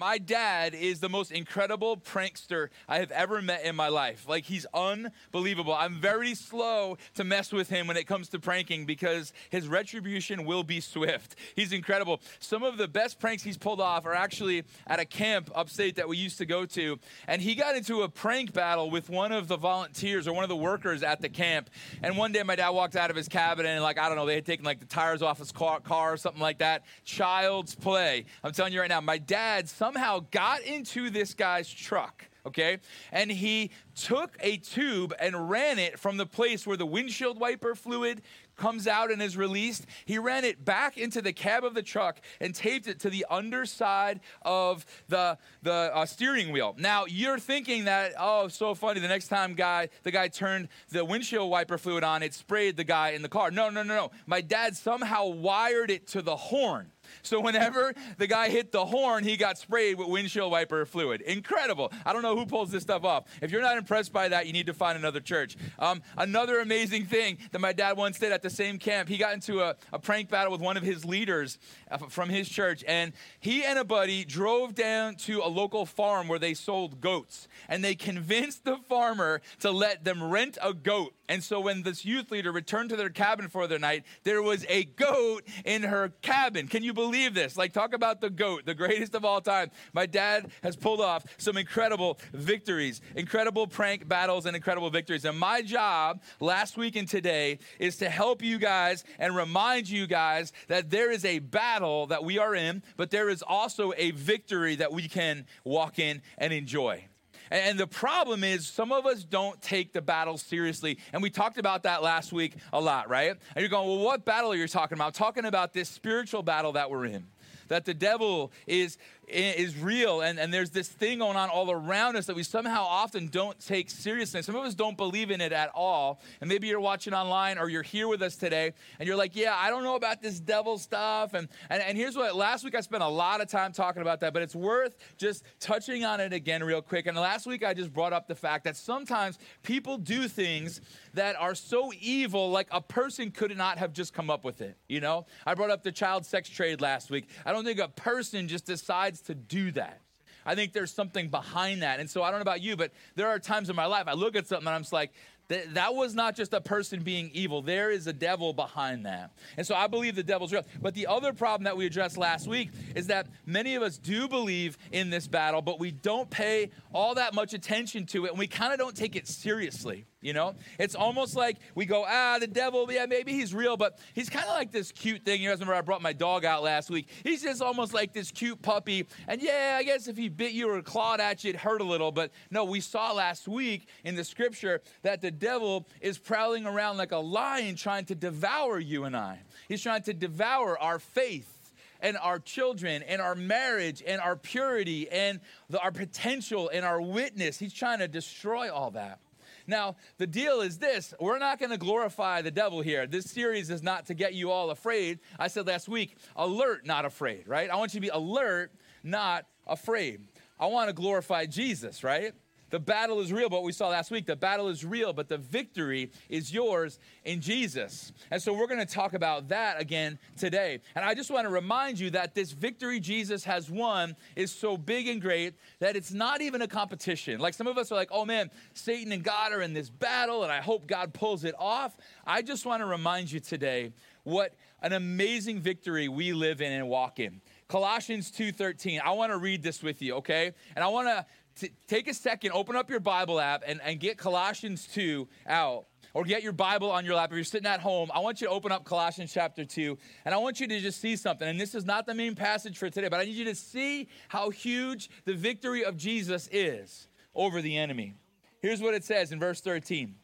My 0.00 0.16
dad 0.16 0.74
is 0.74 1.00
the 1.00 1.10
most 1.10 1.30
incredible 1.30 1.98
prankster 1.98 2.68
I 2.88 3.00
have 3.00 3.10
ever 3.10 3.42
met 3.42 3.66
in 3.66 3.76
my 3.76 3.88
life. 3.88 4.26
Like, 4.26 4.44
he's 4.44 4.64
unbelievable. 4.72 5.74
I'm 5.74 6.00
very 6.00 6.34
slow 6.34 6.96
to 7.16 7.22
mess 7.22 7.52
with 7.52 7.68
him 7.68 7.86
when 7.86 7.98
it 7.98 8.06
comes 8.06 8.30
to 8.30 8.38
pranking 8.38 8.86
because 8.86 9.34
his 9.50 9.68
retribution 9.68 10.46
will 10.46 10.62
be 10.62 10.80
swift. 10.80 11.36
He's 11.54 11.74
incredible. 11.74 12.22
Some 12.38 12.62
of 12.62 12.78
the 12.78 12.88
best 12.88 13.20
pranks 13.20 13.42
he's 13.42 13.58
pulled 13.58 13.78
off 13.78 14.06
are 14.06 14.14
actually 14.14 14.64
at 14.86 15.00
a 15.00 15.04
camp 15.04 15.50
upstate 15.54 15.96
that 15.96 16.08
we 16.08 16.16
used 16.16 16.38
to 16.38 16.46
go 16.46 16.64
to. 16.64 16.98
And 17.28 17.42
he 17.42 17.54
got 17.54 17.76
into 17.76 18.00
a 18.00 18.08
prank 18.08 18.54
battle 18.54 18.90
with 18.90 19.10
one 19.10 19.32
of 19.32 19.48
the 19.48 19.58
volunteers 19.58 20.26
or 20.26 20.32
one 20.32 20.44
of 20.44 20.48
the 20.48 20.56
workers 20.56 21.02
at 21.02 21.20
the 21.20 21.28
camp. 21.28 21.68
And 22.02 22.16
one 22.16 22.32
day, 22.32 22.42
my 22.42 22.56
dad 22.56 22.70
walked 22.70 22.96
out 22.96 23.10
of 23.10 23.16
his 23.16 23.28
cabin 23.28 23.66
and, 23.66 23.82
like, 23.82 23.98
I 23.98 24.08
don't 24.08 24.16
know, 24.16 24.24
they 24.24 24.36
had 24.36 24.46
taken 24.46 24.64
like 24.64 24.80
the 24.80 24.86
tires 24.86 25.20
off 25.20 25.36
his 25.36 25.52
car, 25.52 25.78
car 25.78 26.14
or 26.14 26.16
something 26.16 26.40
like 26.40 26.60
that. 26.60 26.84
Child's 27.04 27.74
play. 27.74 28.24
I'm 28.42 28.52
telling 28.52 28.72
you 28.72 28.80
right 28.80 28.88
now, 28.88 29.02
my 29.02 29.18
dad 29.18 29.68
somehow 29.90 30.20
got 30.30 30.62
into 30.62 31.10
this 31.10 31.34
guy's 31.34 31.68
truck 31.68 32.26
okay? 32.46 32.78
And 33.12 33.30
he 33.30 33.70
took 33.94 34.36
a 34.40 34.56
tube 34.56 35.12
and 35.20 35.50
ran 35.50 35.78
it 35.78 35.98
from 35.98 36.16
the 36.16 36.24
place 36.24 36.66
where 36.66 36.76
the 36.76 36.86
windshield 36.86 37.38
wiper 37.38 37.74
fluid 37.74 38.22
comes 38.56 38.86
out 38.86 39.10
and 39.10 39.20
is 39.20 39.36
released. 39.36 39.86
He 40.06 40.18
ran 40.18 40.44
it 40.44 40.64
back 40.64 40.96
into 40.96 41.20
the 41.20 41.34
cab 41.34 41.64
of 41.64 41.74
the 41.74 41.82
truck 41.82 42.18
and 42.40 42.54
taped 42.54 42.86
it 42.86 43.00
to 43.00 43.10
the 43.10 43.26
underside 43.30 44.20
of 44.42 44.86
the, 45.08 45.38
the 45.62 45.72
uh, 45.94 46.06
steering 46.06 46.50
wheel. 46.50 46.74
Now, 46.78 47.06
you're 47.06 47.38
thinking 47.38 47.84
that, 47.84 48.12
oh, 48.18 48.48
so 48.48 48.74
funny, 48.74 49.00
the 49.00 49.08
next 49.08 49.28
time 49.28 49.54
guy, 49.54 49.88
the 50.02 50.10
guy 50.10 50.28
turned 50.28 50.68
the 50.90 51.04
windshield 51.04 51.50
wiper 51.50 51.78
fluid 51.78 52.04
on, 52.04 52.22
it 52.22 52.34
sprayed 52.34 52.76
the 52.76 52.84
guy 52.84 53.10
in 53.10 53.22
the 53.22 53.28
car. 53.28 53.50
No, 53.50 53.70
no, 53.70 53.82
no, 53.82 53.94
no. 53.94 54.10
My 54.26 54.40
dad 54.40 54.76
somehow 54.76 55.26
wired 55.26 55.90
it 55.90 56.06
to 56.08 56.22
the 56.22 56.36
horn. 56.36 56.92
So 57.22 57.40
whenever 57.40 57.94
the 58.18 58.26
guy 58.26 58.48
hit 58.48 58.72
the 58.72 58.84
horn, 58.84 59.24
he 59.24 59.36
got 59.36 59.58
sprayed 59.58 59.98
with 59.98 60.08
windshield 60.08 60.50
wiper 60.50 60.84
fluid. 60.86 61.20
Incredible. 61.20 61.92
I 62.04 62.12
don't 62.12 62.22
know 62.22 62.36
who 62.36 62.46
pulls 62.46 62.70
this 62.70 62.82
stuff 62.82 63.04
off. 63.04 63.24
If 63.40 63.50
you're 63.50 63.62
not 63.62 63.76
impressed 63.76 64.12
by 64.12 64.28
that, 64.28 64.46
you 64.46 64.52
need 64.52 64.66
to 64.66 64.74
find 64.74 64.98
another 64.98 65.20
church. 65.20 65.56
Um, 65.78 66.02
another 66.16 66.60
amazing 66.60 67.06
thing 67.06 67.38
that 67.52 67.60
my 67.60 67.72
dad 67.72 67.96
once 67.96 68.18
did 68.18 68.32
at 68.32 68.42
the 68.42 68.50
same 68.50 68.78
camp, 68.78 69.08
he 69.08 69.16
got 69.16 69.34
into 69.34 69.60
a, 69.60 69.76
a 69.92 69.98
prank 69.98 70.28
battle 70.28 70.52
with 70.52 70.60
one 70.60 70.76
of 70.76 70.82
his 70.82 71.04
leaders 71.04 71.58
uh, 71.90 71.98
from 71.98 72.28
his 72.28 72.48
church, 72.48 72.84
and 72.86 73.12
he 73.40 73.64
and 73.64 73.78
a 73.78 73.84
buddy 73.84 74.24
drove 74.24 74.74
down 74.74 75.16
to 75.16 75.40
a 75.40 75.48
local 75.48 75.86
farm 75.86 76.28
where 76.28 76.38
they 76.38 76.54
sold 76.54 77.00
goats, 77.00 77.48
and 77.68 77.84
they 77.84 77.94
convinced 77.94 78.64
the 78.64 78.76
farmer 78.88 79.40
to 79.60 79.70
let 79.70 80.04
them 80.04 80.22
rent 80.22 80.58
a 80.62 80.72
goat. 80.72 81.14
And 81.30 81.44
so 81.44 81.60
when 81.60 81.84
this 81.84 82.04
youth 82.04 82.32
leader 82.32 82.50
returned 82.50 82.90
to 82.90 82.96
their 82.96 83.08
cabin 83.08 83.48
for 83.48 83.68
the 83.68 83.78
night, 83.78 84.04
there 84.24 84.42
was 84.42 84.66
a 84.68 84.82
goat 84.82 85.44
in 85.64 85.84
her 85.84 86.08
cabin. 86.22 86.66
Can 86.66 86.82
you 86.82 86.92
believe 86.92 87.34
this? 87.34 87.56
Like, 87.56 87.72
talk 87.72 87.94
about 87.94 88.20
the 88.20 88.30
goat, 88.30 88.66
the 88.66 88.74
greatest 88.74 89.14
of 89.14 89.24
all 89.24 89.40
time. 89.40 89.70
My 89.92 90.06
dad 90.06 90.50
has 90.64 90.74
pulled 90.74 91.00
off 91.00 91.24
some 91.38 91.56
incredible 91.56 92.18
victories, 92.32 93.00
incredible 93.14 93.68
prank 93.68 94.08
battles, 94.08 94.44
and 94.44 94.56
incredible 94.56 94.90
victories. 94.90 95.24
And 95.24 95.38
my 95.38 95.62
job 95.62 96.20
last 96.40 96.76
week 96.76 96.96
and 96.96 97.06
today 97.06 97.60
is 97.78 97.96
to 97.98 98.10
help 98.10 98.42
you 98.42 98.58
guys 98.58 99.04
and 99.20 99.36
remind 99.36 99.88
you 99.88 100.08
guys 100.08 100.52
that 100.66 100.90
there 100.90 101.12
is 101.12 101.24
a 101.24 101.38
battle 101.38 102.08
that 102.08 102.24
we 102.24 102.38
are 102.38 102.56
in, 102.56 102.82
but 102.96 103.12
there 103.12 103.28
is 103.28 103.40
also 103.40 103.92
a 103.96 104.10
victory 104.10 104.74
that 104.74 104.92
we 104.92 105.06
can 105.06 105.46
walk 105.62 106.00
in 106.00 106.22
and 106.38 106.52
enjoy. 106.52 107.04
And 107.50 107.78
the 107.78 107.86
problem 107.86 108.44
is, 108.44 108.66
some 108.66 108.92
of 108.92 109.06
us 109.06 109.24
don't 109.24 109.60
take 109.60 109.92
the 109.92 110.00
battle 110.00 110.38
seriously. 110.38 110.98
And 111.12 111.22
we 111.22 111.30
talked 111.30 111.58
about 111.58 111.82
that 111.82 112.02
last 112.02 112.32
week 112.32 112.54
a 112.72 112.80
lot, 112.80 113.08
right? 113.08 113.30
And 113.30 113.62
you're 113.62 113.68
going, 113.68 113.88
well, 113.88 113.98
what 113.98 114.24
battle 114.24 114.52
are 114.52 114.56
you 114.56 114.68
talking 114.68 114.96
about? 114.96 115.06
I'm 115.06 115.12
talking 115.12 115.44
about 115.44 115.72
this 115.72 115.88
spiritual 115.88 116.42
battle 116.42 116.72
that 116.72 116.90
we're 116.90 117.06
in. 117.06 117.26
That 117.68 117.84
the 117.84 117.94
devil 117.94 118.52
is 118.66 118.98
is 119.32 119.76
real 119.76 120.20
and, 120.20 120.38
and 120.38 120.52
there's 120.52 120.70
this 120.70 120.88
thing 120.88 121.18
going 121.18 121.36
on 121.36 121.48
all 121.48 121.70
around 121.70 122.16
us 122.16 122.26
that 122.26 122.36
we 122.36 122.42
somehow 122.42 122.84
often 122.84 123.28
don't 123.28 123.58
take 123.58 123.90
seriously. 123.90 124.42
Some 124.42 124.56
of 124.56 124.64
us 124.64 124.74
don't 124.74 124.96
believe 124.96 125.30
in 125.30 125.40
it 125.40 125.52
at 125.52 125.70
all. 125.74 126.20
And 126.40 126.48
maybe 126.48 126.66
you're 126.66 126.80
watching 126.80 127.14
online 127.14 127.58
or 127.58 127.68
you're 127.68 127.82
here 127.82 128.08
with 128.08 128.22
us 128.22 128.36
today 128.36 128.72
and 128.98 129.06
you're 129.06 129.16
like, 129.16 129.36
yeah, 129.36 129.54
I 129.56 129.70
don't 129.70 129.82
know 129.82 129.96
about 129.96 130.22
this 130.22 130.40
devil 130.40 130.78
stuff. 130.78 131.34
And, 131.34 131.48
and, 131.68 131.82
and 131.82 131.96
here's 131.96 132.16
what 132.16 132.34
last 132.34 132.64
week 132.64 132.74
I 132.74 132.80
spent 132.80 133.02
a 133.02 133.08
lot 133.08 133.40
of 133.40 133.48
time 133.48 133.72
talking 133.72 134.02
about 134.02 134.20
that, 134.20 134.32
but 134.32 134.42
it's 134.42 134.54
worth 134.54 134.96
just 135.16 135.44
touching 135.60 136.04
on 136.04 136.20
it 136.20 136.32
again 136.32 136.62
real 136.64 136.82
quick. 136.82 137.06
And 137.06 137.16
last 137.16 137.46
week 137.46 137.64
I 137.64 137.74
just 137.74 137.92
brought 137.92 138.12
up 138.12 138.26
the 138.26 138.34
fact 138.34 138.64
that 138.64 138.76
sometimes 138.76 139.38
people 139.62 139.98
do 139.98 140.28
things 140.28 140.80
that 141.14 141.36
are 141.36 141.54
so 141.54 141.92
evil, 142.00 142.50
like 142.50 142.68
a 142.70 142.80
person 142.80 143.30
could 143.30 143.56
not 143.56 143.78
have 143.78 143.92
just 143.92 144.12
come 144.12 144.30
up 144.30 144.44
with 144.44 144.60
it. 144.60 144.76
You 144.88 145.00
know, 145.00 145.26
I 145.46 145.54
brought 145.54 145.70
up 145.70 145.82
the 145.82 145.92
child 145.92 146.26
sex 146.26 146.48
trade 146.48 146.80
last 146.80 147.10
week. 147.10 147.28
I 147.44 147.52
don't 147.52 147.64
think 147.64 147.78
a 147.78 147.88
person 147.88 148.48
just 148.48 148.66
decides 148.66 149.19
to 149.22 149.34
do 149.34 149.70
that. 149.72 150.00
I 150.44 150.54
think 150.54 150.72
there's 150.72 150.92
something 150.92 151.28
behind 151.28 151.82
that. 151.82 152.00
And 152.00 152.08
so 152.08 152.22
I 152.22 152.30
don't 152.30 152.38
know 152.38 152.42
about 152.42 152.62
you, 152.62 152.76
but 152.76 152.92
there 153.14 153.28
are 153.28 153.38
times 153.38 153.68
in 153.70 153.76
my 153.76 153.86
life 153.86 154.04
I 154.06 154.14
look 154.14 154.36
at 154.36 154.46
something 154.46 154.66
and 154.66 154.74
I'm 154.74 154.82
just 154.82 154.92
like, 154.92 155.12
that, 155.50 155.74
that 155.74 155.94
was 155.96 156.14
not 156.14 156.36
just 156.36 156.54
a 156.54 156.60
person 156.60 157.02
being 157.02 157.28
evil. 157.34 157.60
There 157.60 157.90
is 157.90 158.06
a 158.06 158.12
devil 158.12 158.52
behind 158.52 159.04
that. 159.04 159.32
And 159.56 159.66
so 159.66 159.74
I 159.74 159.88
believe 159.88 160.14
the 160.14 160.22
devil's 160.22 160.52
real. 160.52 160.64
But 160.80 160.94
the 160.94 161.08
other 161.08 161.32
problem 161.32 161.64
that 161.64 161.76
we 161.76 161.86
addressed 161.86 162.16
last 162.16 162.46
week 162.46 162.70
is 162.94 163.08
that 163.08 163.26
many 163.46 163.74
of 163.74 163.82
us 163.82 163.98
do 163.98 164.28
believe 164.28 164.78
in 164.92 165.10
this 165.10 165.26
battle, 165.26 165.60
but 165.60 165.80
we 165.80 165.90
don't 165.90 166.30
pay 166.30 166.70
all 166.92 167.16
that 167.16 167.34
much 167.34 167.52
attention 167.52 168.06
to 168.06 168.26
it 168.26 168.30
and 168.30 168.38
we 168.38 168.46
kind 168.46 168.72
of 168.72 168.78
don't 168.78 168.96
take 168.96 169.16
it 169.16 169.26
seriously. 169.26 170.06
You 170.22 170.34
know, 170.34 170.54
it's 170.78 170.94
almost 170.94 171.34
like 171.34 171.56
we 171.74 171.86
go, 171.86 172.04
ah, 172.06 172.36
the 172.38 172.46
devil, 172.46 172.86
yeah, 172.92 173.06
maybe 173.06 173.32
he's 173.32 173.54
real, 173.54 173.78
but 173.78 173.98
he's 174.12 174.28
kind 174.28 174.44
of 174.44 174.50
like 174.50 174.70
this 174.70 174.92
cute 174.92 175.24
thing. 175.24 175.40
You 175.40 175.48
guys 175.48 175.60
remember 175.60 175.74
I 175.74 175.80
brought 175.80 176.02
my 176.02 176.12
dog 176.12 176.44
out 176.44 176.62
last 176.62 176.90
week. 176.90 177.08
He's 177.24 177.42
just 177.42 177.62
almost 177.62 177.94
like 177.94 178.12
this 178.12 178.30
cute 178.30 178.60
puppy. 178.60 179.06
And 179.28 179.40
yeah, 179.40 179.76
I 179.78 179.82
guess 179.82 180.08
if 180.08 180.18
he 180.18 180.28
bit 180.28 180.52
you 180.52 180.68
or 180.68 180.82
clawed 180.82 181.20
at 181.20 181.42
you, 181.42 181.50
it 181.50 181.56
hurt 181.56 181.80
a 181.80 181.84
little. 181.84 182.12
But 182.12 182.32
no, 182.50 182.64
we 182.64 182.80
saw 182.80 183.12
last 183.12 183.48
week 183.48 183.88
in 184.04 184.14
the 184.14 184.22
scripture 184.22 184.82
that 185.04 185.22
the 185.22 185.30
devil 185.40 185.88
is 186.00 186.18
prowling 186.18 186.66
around 186.66 186.98
like 186.98 187.12
a 187.12 187.16
lion 187.18 187.74
trying 187.74 188.04
to 188.06 188.14
devour 188.14 188.78
you 188.78 189.04
and 189.04 189.16
I. 189.16 189.40
He's 189.68 189.82
trying 189.82 190.02
to 190.02 190.14
devour 190.14 190.78
our 190.78 190.98
faith 190.98 191.72
and 192.00 192.16
our 192.16 192.38
children 192.38 193.02
and 193.02 193.20
our 193.20 193.34
marriage 193.34 194.02
and 194.06 194.20
our 194.20 194.36
purity 194.36 195.08
and 195.10 195.40
the, 195.68 195.80
our 195.80 195.90
potential 195.90 196.70
and 196.72 196.84
our 196.84 197.00
witness. 197.00 197.58
He's 197.58 197.74
trying 197.74 197.98
to 197.98 198.08
destroy 198.08 198.72
all 198.72 198.92
that. 198.92 199.18
Now, 199.66 199.96
the 200.18 200.26
deal 200.26 200.60
is 200.60 200.78
this 200.78 201.14
we're 201.20 201.38
not 201.38 201.58
going 201.58 201.70
to 201.70 201.78
glorify 201.78 202.42
the 202.42 202.50
devil 202.50 202.80
here. 202.80 203.06
This 203.06 203.26
series 203.26 203.70
is 203.70 203.82
not 203.82 204.06
to 204.06 204.14
get 204.14 204.34
you 204.34 204.50
all 204.50 204.70
afraid. 204.70 205.20
I 205.38 205.48
said 205.48 205.66
last 205.66 205.88
week, 205.88 206.16
alert, 206.36 206.86
not 206.86 207.04
afraid, 207.04 207.46
right? 207.46 207.70
I 207.70 207.76
want 207.76 207.94
you 207.94 208.00
to 208.00 208.06
be 208.06 208.08
alert, 208.08 208.72
not 209.02 209.46
afraid. 209.66 210.22
I 210.58 210.66
want 210.66 210.88
to 210.88 210.92
glorify 210.92 211.46
Jesus, 211.46 212.02
right? 212.02 212.34
The 212.70 212.78
battle 212.78 213.20
is 213.20 213.32
real, 213.32 213.48
but 213.48 213.62
we 213.62 213.72
saw 213.72 213.88
last 213.88 214.10
week, 214.10 214.26
the 214.26 214.36
battle 214.36 214.68
is 214.68 214.84
real, 214.84 215.12
but 215.12 215.28
the 215.28 215.38
victory 215.38 216.10
is 216.28 216.52
yours 216.52 216.98
in 217.24 217.40
Jesus. 217.40 218.12
And 218.30 218.40
so 218.40 218.52
we're 218.52 218.66
going 218.66 218.84
to 218.84 218.92
talk 218.92 219.12
about 219.12 219.48
that 219.48 219.80
again 219.80 220.18
today. 220.36 220.80
And 220.94 221.04
I 221.04 221.14
just 221.14 221.30
want 221.30 221.46
to 221.46 221.50
remind 221.50 221.98
you 221.98 222.10
that 222.10 222.34
this 222.34 222.52
victory 222.52 223.00
Jesus 223.00 223.44
has 223.44 223.70
won 223.70 224.16
is 224.36 224.52
so 224.52 224.76
big 224.76 225.08
and 225.08 225.20
great 225.20 225.54
that 225.80 225.96
it's 225.96 226.12
not 226.12 226.40
even 226.40 226.62
a 226.62 226.68
competition. 226.68 227.40
Like 227.40 227.54
some 227.54 227.66
of 227.66 227.76
us 227.76 227.90
are 227.90 227.96
like, 227.96 228.10
oh 228.12 228.24
man, 228.24 228.50
Satan 228.74 229.12
and 229.12 229.22
God 229.22 229.52
are 229.52 229.62
in 229.62 229.74
this 229.74 229.90
battle, 229.90 230.42
and 230.44 230.52
I 230.52 230.60
hope 230.60 230.86
God 230.86 231.12
pulls 231.12 231.44
it 231.44 231.54
off. 231.58 231.96
I 232.26 232.42
just 232.42 232.66
want 232.66 232.80
to 232.80 232.86
remind 232.86 233.32
you 233.32 233.40
today 233.40 233.92
what 234.24 234.54
an 234.82 234.92
amazing 234.92 235.60
victory 235.60 236.08
we 236.08 236.32
live 236.32 236.60
in 236.60 236.72
and 236.72 236.88
walk 236.88 237.18
in. 237.18 237.40
Colossians 237.68 238.30
2:13. 238.32 239.00
I 239.00 239.12
want 239.12 239.30
to 239.30 239.38
read 239.38 239.62
this 239.62 239.82
with 239.82 240.02
you, 240.02 240.16
okay? 240.16 240.52
And 240.74 240.84
I 240.84 240.88
want 240.88 241.08
to 241.08 241.24
t- 241.60 241.72
take 241.86 242.08
a 242.08 242.14
second, 242.14 242.52
open 242.52 242.76
up 242.76 242.90
your 242.90 243.00
Bible 243.00 243.40
app, 243.40 243.62
and, 243.66 243.80
and 243.82 244.00
get 244.00 244.18
Colossians 244.18 244.86
2 244.88 245.28
out. 245.46 245.86
Or 246.12 246.24
get 246.24 246.42
your 246.42 246.52
Bible 246.52 246.90
on 246.90 247.04
your 247.04 247.14
lap. 247.14 247.30
If 247.30 247.36
you're 247.36 247.44
sitting 247.44 247.68
at 247.68 247.78
home, 247.78 248.10
I 248.12 248.18
want 248.18 248.40
you 248.40 248.48
to 248.48 248.52
open 248.52 248.72
up 248.72 248.84
Colossians 248.84 249.32
chapter 249.32 249.64
2, 249.64 249.96
and 250.24 250.34
I 250.34 250.38
want 250.38 250.58
you 250.58 250.66
to 250.66 250.80
just 250.80 251.00
see 251.00 251.14
something. 251.14 251.46
And 251.46 251.60
this 251.60 251.72
is 251.72 251.84
not 251.84 252.04
the 252.04 252.14
main 252.14 252.34
passage 252.34 252.78
for 252.78 252.90
today, 252.90 253.06
but 253.06 253.20
I 253.20 253.24
need 253.24 253.36
you 253.36 253.44
to 253.44 253.54
see 253.54 254.08
how 254.26 254.50
huge 254.50 255.08
the 255.24 255.34
victory 255.34 255.84
of 255.84 255.96
Jesus 255.96 256.48
is 256.50 257.06
over 257.32 257.62
the 257.62 257.76
enemy. 257.76 258.14
Here's 258.60 258.80
what 258.80 258.94
it 258.94 259.04
says 259.04 259.30
in 259.30 259.38
verse 259.38 259.60
13 259.60 260.16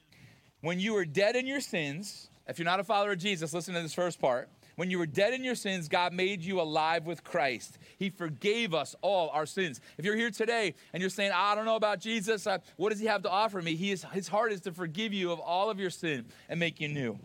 When 0.60 0.80
you 0.80 0.92
were 0.92 1.04
dead 1.04 1.36
in 1.36 1.46
your 1.46 1.60
sins, 1.60 2.30
if 2.48 2.58
you're 2.58 2.66
not 2.66 2.80
a 2.80 2.84
follower 2.84 3.12
of 3.12 3.18
Jesus, 3.18 3.54
listen 3.54 3.74
to 3.74 3.82
this 3.82 3.94
first 3.94 4.20
part. 4.20 4.48
When 4.76 4.90
you 4.90 4.99
were 4.99 5.06
dead 5.06 5.32
in 5.32 5.43
your 5.43 5.55
sins, 5.55 5.88
God 5.88 6.12
made 6.12 6.43
you 6.43 6.61
alive 6.61 7.06
with 7.06 7.25
Christ. 7.25 7.78
He 7.99 8.11
forgave 8.11 8.75
us 8.75 8.94
all 9.00 9.31
our 9.31 9.46
sins. 9.46 9.81
If 9.96 10.05
you're 10.05 10.17
here 10.17 10.31
today 10.31 10.75
and 10.93 11.00
you're 11.00 11.08
saying, 11.08 11.32
I 11.34 11.55
don't 11.55 11.64
know 11.64 11.76
about 11.76 11.99
Jesus, 11.99 12.46
uh, 12.46 12.58
what 12.76 12.90
does 12.90 13.00
he 13.00 13.06
have 13.06 13.23
to 13.23 13.31
offer 13.31 13.62
me? 13.62 13.75
He 13.75 13.90
is, 13.90 14.05
his 14.12 14.28
heart 14.28 14.52
is 14.52 14.61
to 14.62 14.73
forgive 14.73 15.14
you 15.14 15.32
of 15.32 15.40
all 15.40 15.70
of 15.70 15.81
your 15.81 15.88
sin 15.88 16.26
and 16.50 16.61
make 16.61 16.78
you 16.78 16.88
new. 16.88 17.19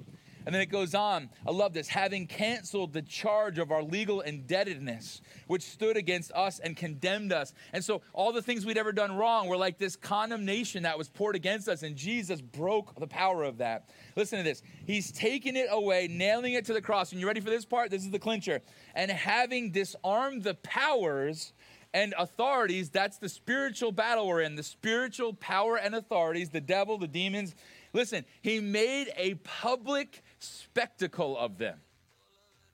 And 0.45 0.53
then 0.53 0.61
it 0.61 0.69
goes 0.69 0.95
on. 0.95 1.29
I 1.45 1.51
love 1.51 1.73
this. 1.73 1.87
Having 1.87 2.27
canceled 2.27 2.93
the 2.93 3.01
charge 3.01 3.59
of 3.59 3.71
our 3.71 3.83
legal 3.83 4.21
indebtedness, 4.21 5.21
which 5.47 5.63
stood 5.63 5.97
against 5.97 6.31
us 6.31 6.59
and 6.59 6.75
condemned 6.75 7.31
us. 7.31 7.53
And 7.73 7.83
so 7.83 8.01
all 8.13 8.31
the 8.31 8.41
things 8.41 8.65
we'd 8.65 8.77
ever 8.77 8.91
done 8.91 9.15
wrong 9.15 9.47
were 9.47 9.57
like 9.57 9.77
this 9.77 9.95
condemnation 9.95 10.83
that 10.83 10.97
was 10.97 11.09
poured 11.09 11.35
against 11.35 11.67
us. 11.67 11.83
And 11.83 11.95
Jesus 11.95 12.41
broke 12.41 12.99
the 12.99 13.07
power 13.07 13.43
of 13.43 13.57
that. 13.57 13.89
Listen 14.15 14.37
to 14.39 14.43
this. 14.43 14.63
He's 14.85 15.11
taken 15.11 15.55
it 15.55 15.67
away, 15.69 16.07
nailing 16.09 16.53
it 16.53 16.65
to 16.65 16.73
the 16.73 16.81
cross. 16.81 17.11
And 17.11 17.21
you 17.21 17.27
ready 17.27 17.41
for 17.41 17.49
this 17.49 17.65
part? 17.65 17.91
This 17.91 18.03
is 18.03 18.11
the 18.11 18.19
clincher. 18.19 18.61
And 18.95 19.11
having 19.11 19.71
disarmed 19.71 20.43
the 20.43 20.55
powers 20.55 21.53
and 21.93 22.13
authorities, 22.17 22.89
that's 22.89 23.17
the 23.17 23.29
spiritual 23.29 23.91
battle 23.91 24.27
we're 24.27 24.41
in, 24.41 24.55
the 24.55 24.63
spiritual 24.63 25.33
power 25.33 25.77
and 25.77 25.93
authorities, 25.93 26.49
the 26.49 26.61
devil, 26.61 26.97
the 26.97 27.07
demons. 27.07 27.55
Listen, 27.93 28.25
he 28.41 28.59
made 28.59 29.11
a 29.17 29.35
public 29.35 30.23
spectacle 30.39 31.37
of 31.37 31.57
them. 31.57 31.79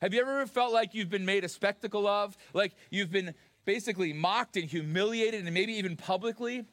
Have 0.01 0.13
you 0.13 0.21
ever 0.21 0.45
felt 0.45 0.71
like 0.71 0.93
you've 0.93 1.09
been 1.09 1.25
made 1.25 1.43
a 1.43 1.49
spectacle 1.49 2.07
of? 2.07 2.37
Like 2.53 2.75
you've 2.91 3.11
been 3.11 3.33
basically 3.65 4.13
mocked 4.13 4.55
and 4.55 4.65
humiliated 4.65 5.43
and 5.43 5.53
maybe 5.53 5.73
even 5.73 5.95
publicly? 5.95 6.65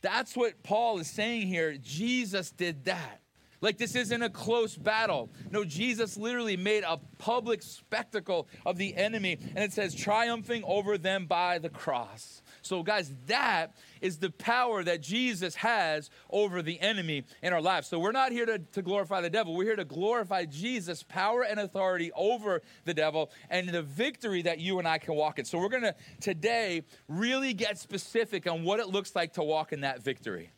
That's 0.00 0.36
what 0.36 0.62
Paul 0.64 0.98
is 0.98 1.08
saying 1.08 1.46
here. 1.46 1.76
Jesus 1.80 2.50
did 2.50 2.84
that. 2.84 3.21
Like 3.62 3.78
this 3.78 3.94
isn't 3.94 4.22
a 4.22 4.28
close 4.28 4.76
battle. 4.76 5.30
No, 5.50 5.64
Jesus 5.64 6.16
literally 6.16 6.56
made 6.56 6.82
a 6.82 6.98
public 7.18 7.62
spectacle 7.62 8.48
of 8.66 8.76
the 8.76 8.94
enemy, 8.96 9.38
and 9.54 9.64
it 9.64 9.72
says, 9.72 9.94
triumphing 9.94 10.64
over 10.64 10.98
them 10.98 11.26
by 11.26 11.58
the 11.58 11.70
cross. 11.70 12.42
So, 12.62 12.82
guys, 12.82 13.12
that 13.26 13.74
is 14.00 14.18
the 14.18 14.30
power 14.30 14.82
that 14.84 15.00
Jesus 15.00 15.54
has 15.56 16.10
over 16.30 16.60
the 16.62 16.80
enemy 16.80 17.24
in 17.42 17.52
our 17.52 17.60
lives. 17.60 17.88
So, 17.88 17.98
we're 17.98 18.12
not 18.12 18.32
here 18.32 18.46
to, 18.46 18.58
to 18.58 18.82
glorify 18.82 19.20
the 19.20 19.30
devil. 19.30 19.54
We're 19.54 19.64
here 19.64 19.76
to 19.76 19.84
glorify 19.84 20.44
Jesus' 20.44 21.02
power 21.02 21.42
and 21.42 21.60
authority 21.60 22.10
over 22.14 22.62
the 22.84 22.94
devil 22.94 23.30
and 23.48 23.68
the 23.68 23.82
victory 23.82 24.42
that 24.42 24.58
you 24.58 24.78
and 24.78 24.86
I 24.86 24.98
can 24.98 25.14
walk 25.14 25.38
in. 25.38 25.44
So, 25.44 25.58
we're 25.58 25.68
going 25.68 25.82
to 25.82 25.94
today 26.20 26.82
really 27.08 27.54
get 27.54 27.78
specific 27.78 28.48
on 28.48 28.64
what 28.64 28.80
it 28.80 28.88
looks 28.88 29.14
like 29.14 29.34
to 29.34 29.42
walk 29.42 29.72
in 29.72 29.80
that 29.80 30.02
victory. 30.02 30.50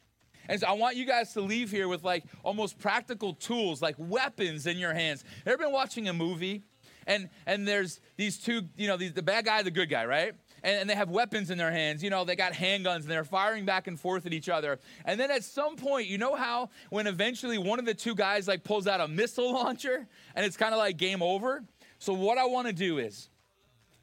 And 0.49 0.61
so 0.61 0.67
I 0.67 0.73
want 0.73 0.97
you 0.97 1.05
guys 1.05 1.33
to 1.35 1.41
leave 1.41 1.71
here 1.71 1.89
with 1.89 2.05
like 2.05 2.25
almost 2.43 2.79
practical 2.79 3.35
tools, 3.35 3.81
like 3.81 3.97
weapons 3.99 4.67
in 4.67 4.79
your 4.79 4.95
hands. 4.95 5.25
Ever 5.47 5.59
been 5.59 5.73
watching 5.73 6.09
a 6.09 6.13
movie 6.13 6.63
and 7.07 7.29
and 7.47 7.67
there's 7.67 8.01
these 8.17 8.39
two, 8.39 8.63
you 8.77 8.89
know, 8.89 8.97
these, 8.97 9.13
the 9.13 9.23
bad 9.23 9.45
guy, 9.45 9.63
the 9.63 9.71
good 9.71 9.89
guy, 9.89 10.05
right? 10.07 10.35
And, 10.63 10.81
and 10.81 10.91
they 10.91 10.95
have 10.95 11.11
weapons 11.11 11.51
in 11.51 11.59
their 11.59 11.71
hands. 11.71 12.03
You 12.03 12.11
know, 12.11 12.25
they 12.25 12.37
got 12.37 12.53
handguns 12.53 13.01
and 13.01 13.11
they're 13.11 13.25
firing 13.25 13.65
back 13.65 13.87
and 13.87 13.99
forth 13.99 14.27
at 14.27 14.33
each 14.33 14.49
other. 14.49 14.79
And 15.05 15.19
then 15.19 15.31
at 15.31 15.45
some 15.45 15.77
point, 15.77 16.07
you 16.07 16.19
know 16.19 16.35
how 16.35 16.71
when 16.91 17.07
eventually 17.07 17.59
one 17.59 17.79
of 17.79 17.85
the 17.85 17.95
two 17.95 18.15
guys 18.15 18.49
like 18.49 18.65
pulls 18.65 18.87
out 18.87 19.01
a 19.01 19.09
missile 19.09 19.53
launcher 19.55 20.07
and 20.35 20.47
it's 20.47 20.57
kind 20.57 20.73
of 20.73 20.79
like 20.79 20.97
game 20.97 21.23
over? 21.23 21.65
So 21.99 22.13
what 22.13 22.39
I 22.39 22.45
want 22.45 22.67
to 22.67 22.73
do 22.73 22.99
is 22.99 23.29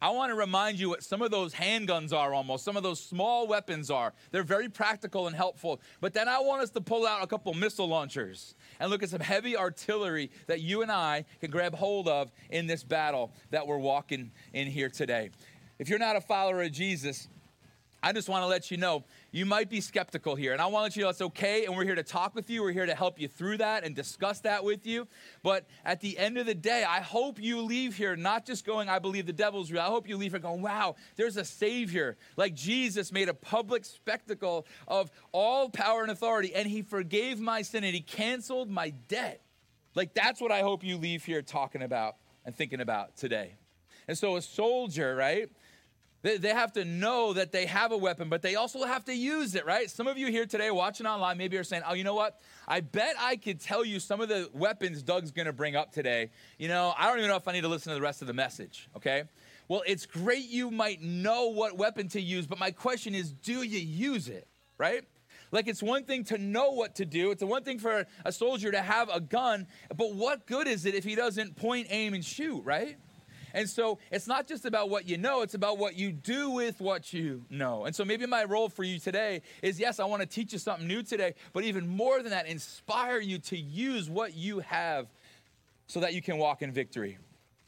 I 0.01 0.09
want 0.09 0.31
to 0.31 0.35
remind 0.35 0.79
you 0.79 0.89
what 0.89 1.03
some 1.03 1.21
of 1.21 1.29
those 1.29 1.53
handguns 1.53 2.11
are 2.11 2.33
almost, 2.33 2.65
some 2.65 2.75
of 2.75 2.81
those 2.81 2.99
small 2.99 3.47
weapons 3.47 3.91
are. 3.91 4.13
They're 4.31 4.41
very 4.41 4.67
practical 4.67 5.27
and 5.27 5.35
helpful. 5.35 5.79
But 5.99 6.13
then 6.13 6.27
I 6.27 6.39
want 6.39 6.63
us 6.63 6.71
to 6.71 6.81
pull 6.81 7.05
out 7.05 7.23
a 7.23 7.27
couple 7.27 7.53
missile 7.53 7.87
launchers 7.87 8.55
and 8.79 8.89
look 8.89 9.03
at 9.03 9.09
some 9.09 9.19
heavy 9.19 9.55
artillery 9.55 10.31
that 10.47 10.61
you 10.61 10.81
and 10.81 10.91
I 10.91 11.25
can 11.39 11.51
grab 11.51 11.75
hold 11.75 12.07
of 12.07 12.31
in 12.49 12.65
this 12.65 12.83
battle 12.83 13.31
that 13.51 13.67
we're 13.67 13.77
walking 13.77 14.31
in 14.53 14.65
here 14.65 14.89
today. 14.89 15.29
If 15.77 15.87
you're 15.87 15.99
not 15.99 16.15
a 16.15 16.21
follower 16.21 16.63
of 16.63 16.71
Jesus, 16.71 17.27
I 18.03 18.13
just 18.13 18.29
want 18.29 18.41
to 18.41 18.47
let 18.47 18.71
you 18.71 18.77
know 18.77 19.03
you 19.31 19.45
might 19.45 19.69
be 19.69 19.79
skeptical 19.79 20.35
here. 20.35 20.53
And 20.53 20.61
I 20.61 20.65
want 20.65 20.81
to 20.81 20.83
let 20.85 20.95
you 20.95 21.03
know 21.03 21.09
it's 21.09 21.21
okay. 21.21 21.65
And 21.65 21.75
we're 21.75 21.83
here 21.83 21.95
to 21.95 22.03
talk 22.03 22.33
with 22.33 22.49
you. 22.49 22.63
We're 22.63 22.71
here 22.71 22.87
to 22.87 22.95
help 22.95 23.19
you 23.19 23.27
through 23.27 23.57
that 23.57 23.83
and 23.83 23.95
discuss 23.95 24.39
that 24.39 24.63
with 24.63 24.87
you. 24.87 25.07
But 25.43 25.67
at 25.85 26.01
the 26.01 26.17
end 26.17 26.39
of 26.39 26.47
the 26.47 26.55
day, 26.55 26.83
I 26.83 27.01
hope 27.01 27.39
you 27.39 27.61
leave 27.61 27.95
here 27.95 28.15
not 28.15 28.45
just 28.45 28.65
going, 28.65 28.89
I 28.89 28.97
believe 28.97 29.27
the 29.27 29.33
devil's 29.33 29.71
real. 29.71 29.81
I 29.81 29.85
hope 29.85 30.09
you 30.09 30.17
leave 30.17 30.31
here 30.31 30.39
going, 30.39 30.63
wow, 30.63 30.95
there's 31.15 31.37
a 31.37 31.45
Savior. 31.45 32.17
Like 32.37 32.55
Jesus 32.55 33.11
made 33.11 33.29
a 33.29 33.35
public 33.35 33.85
spectacle 33.85 34.65
of 34.87 35.11
all 35.31 35.69
power 35.69 36.01
and 36.01 36.09
authority, 36.11 36.55
and 36.55 36.67
he 36.67 36.81
forgave 36.81 37.39
my 37.39 37.61
sin 37.61 37.83
and 37.83 37.93
he 37.93 38.01
canceled 38.01 38.71
my 38.71 38.89
debt. 39.09 39.41
Like 39.93 40.15
that's 40.15 40.41
what 40.41 40.51
I 40.51 40.61
hope 40.61 40.83
you 40.83 40.97
leave 40.97 41.23
here 41.23 41.43
talking 41.43 41.83
about 41.83 42.15
and 42.45 42.55
thinking 42.55 42.81
about 42.81 43.15
today. 43.15 43.53
And 44.07 44.17
so, 44.17 44.35
a 44.35 44.41
soldier, 44.41 45.15
right? 45.15 45.49
They, 46.23 46.37
they 46.37 46.49
have 46.49 46.73
to 46.73 46.85
know 46.85 47.33
that 47.33 47.51
they 47.51 47.65
have 47.65 47.91
a 47.91 47.97
weapon, 47.97 48.29
but 48.29 48.41
they 48.41 48.55
also 48.55 48.83
have 48.83 49.05
to 49.05 49.15
use 49.15 49.55
it, 49.55 49.65
right? 49.65 49.89
Some 49.89 50.07
of 50.07 50.17
you 50.17 50.27
here 50.27 50.45
today 50.45 50.69
watching 50.69 51.07
online 51.07 51.37
maybe 51.37 51.57
are 51.57 51.63
saying, 51.63 51.83
oh, 51.87 51.93
you 51.93 52.03
know 52.03 52.13
what? 52.13 52.39
I 52.67 52.81
bet 52.81 53.15
I 53.19 53.35
could 53.37 53.59
tell 53.59 53.83
you 53.83 53.99
some 53.99 54.21
of 54.21 54.29
the 54.29 54.49
weapons 54.53 55.01
Doug's 55.01 55.31
gonna 55.31 55.53
bring 55.53 55.75
up 55.75 55.91
today. 55.91 56.29
You 56.59 56.67
know, 56.67 56.93
I 56.97 57.07
don't 57.07 57.17
even 57.17 57.29
know 57.29 57.37
if 57.37 57.47
I 57.47 57.53
need 57.53 57.61
to 57.61 57.67
listen 57.67 57.91
to 57.91 57.95
the 57.95 58.01
rest 58.01 58.21
of 58.21 58.27
the 58.27 58.33
message, 58.33 58.87
okay? 58.95 59.23
Well, 59.67 59.83
it's 59.87 60.05
great 60.05 60.49
you 60.49 60.69
might 60.69 61.01
know 61.01 61.47
what 61.47 61.77
weapon 61.77 62.07
to 62.09 62.21
use, 62.21 62.45
but 62.45 62.59
my 62.59 62.71
question 62.71 63.15
is, 63.15 63.31
do 63.31 63.63
you 63.63 63.79
use 63.79 64.27
it, 64.27 64.47
right? 64.77 65.03
Like 65.51 65.67
it's 65.67 65.83
one 65.83 66.03
thing 66.05 66.23
to 66.25 66.37
know 66.37 66.71
what 66.71 66.95
to 66.95 67.05
do. 67.05 67.31
It's 67.31 67.43
one 67.43 67.63
thing 67.63 67.79
for 67.79 68.05
a 68.23 68.31
soldier 68.31 68.71
to 68.71 68.81
have 68.81 69.09
a 69.09 69.19
gun, 69.19 69.67
but 69.95 70.13
what 70.13 70.45
good 70.45 70.67
is 70.67 70.85
it 70.85 70.95
if 70.95 71.03
he 71.03 71.15
doesn't 71.15 71.55
point, 71.55 71.87
aim, 71.89 72.13
and 72.13 72.23
shoot, 72.23 72.61
right? 72.63 72.97
And 73.53 73.69
so 73.69 73.99
it's 74.11 74.27
not 74.27 74.47
just 74.47 74.65
about 74.65 74.89
what 74.89 75.07
you 75.07 75.17
know, 75.17 75.41
it's 75.41 75.53
about 75.53 75.77
what 75.77 75.95
you 75.95 76.11
do 76.11 76.49
with 76.49 76.79
what 76.79 77.13
you 77.13 77.43
know. 77.49 77.85
And 77.85 77.95
so 77.95 78.05
maybe 78.05 78.25
my 78.25 78.43
role 78.43 78.69
for 78.69 78.83
you 78.83 78.99
today 78.99 79.41
is 79.61 79.79
yes, 79.79 79.99
I 79.99 80.05
want 80.05 80.21
to 80.21 80.27
teach 80.27 80.53
you 80.53 80.59
something 80.59 80.87
new 80.87 81.03
today, 81.03 81.35
but 81.53 81.63
even 81.63 81.87
more 81.87 82.21
than 82.21 82.31
that, 82.31 82.47
inspire 82.47 83.19
you 83.19 83.39
to 83.39 83.57
use 83.57 84.09
what 84.09 84.35
you 84.35 84.59
have 84.59 85.07
so 85.87 85.99
that 85.99 86.13
you 86.13 86.21
can 86.21 86.37
walk 86.37 86.61
in 86.61 86.71
victory. 86.71 87.17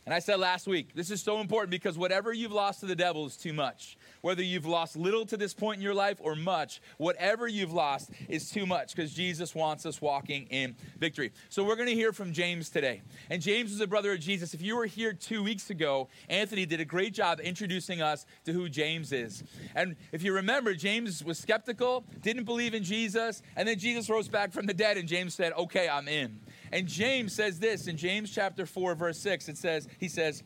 And 0.05 0.13
I 0.13 0.19
said 0.19 0.39
last 0.39 0.67
week, 0.67 0.93
this 0.93 1.09
is 1.11 1.21
so 1.21 1.39
important 1.39 1.71
because 1.71 1.97
whatever 1.97 2.33
you've 2.33 2.51
lost 2.51 2.81
to 2.81 2.85
the 2.85 2.95
devil 2.95 3.25
is 3.25 3.37
too 3.37 3.53
much. 3.53 3.97
Whether 4.21 4.43
you've 4.43 4.65
lost 4.65 4.97
little 4.97 5.25
to 5.27 5.37
this 5.37 5.53
point 5.53 5.77
in 5.77 5.81
your 5.81 5.93
life 5.93 6.17
or 6.19 6.35
much, 6.35 6.81
whatever 6.97 7.47
you've 7.47 7.71
lost 7.71 8.09
is 8.27 8.49
too 8.49 8.65
much 8.65 8.95
because 8.95 9.13
Jesus 9.13 9.55
wants 9.55 9.85
us 9.85 10.01
walking 10.01 10.47
in 10.49 10.75
victory. 10.99 11.31
So 11.47 11.63
we're 11.63 11.77
going 11.77 11.87
to 11.87 11.95
hear 11.95 12.11
from 12.11 12.33
James 12.33 12.69
today. 12.69 13.01
And 13.29 13.41
James 13.41 13.71
is 13.71 13.79
a 13.79 13.87
brother 13.87 14.11
of 14.11 14.19
Jesus. 14.19 14.53
If 14.53 14.61
you 14.61 14.75
were 14.75 14.85
here 14.85 15.13
two 15.13 15.41
weeks 15.41 15.69
ago, 15.69 16.09
Anthony 16.27 16.65
did 16.65 16.81
a 16.81 16.85
great 16.85 17.13
job 17.13 17.39
introducing 17.39 18.01
us 18.01 18.25
to 18.43 18.51
who 18.51 18.67
James 18.67 19.13
is. 19.13 19.43
And 19.73 19.95
if 20.11 20.21
you 20.21 20.33
remember, 20.33 20.73
James 20.73 21.23
was 21.23 21.39
skeptical, 21.39 22.03
didn't 22.21 22.43
believe 22.43 22.73
in 22.73 22.83
Jesus, 22.83 23.41
and 23.55 23.67
then 23.67 23.79
Jesus 23.79 24.09
rose 24.09 24.27
back 24.27 24.51
from 24.51 24.65
the 24.65 24.73
dead, 24.73 24.97
and 24.97 25.07
James 25.07 25.33
said, 25.33 25.53
Okay, 25.53 25.87
I'm 25.87 26.07
in. 26.09 26.39
And 26.73 26.87
James 26.87 27.33
says 27.33 27.59
this 27.59 27.85
in 27.85 27.97
James 27.97 28.31
chapter 28.31 28.65
4, 28.65 28.95
verse 28.95 29.19
6. 29.19 29.47
It 29.47 29.57
says, 29.59 29.87
He 29.99 30.07
says, 30.07 30.41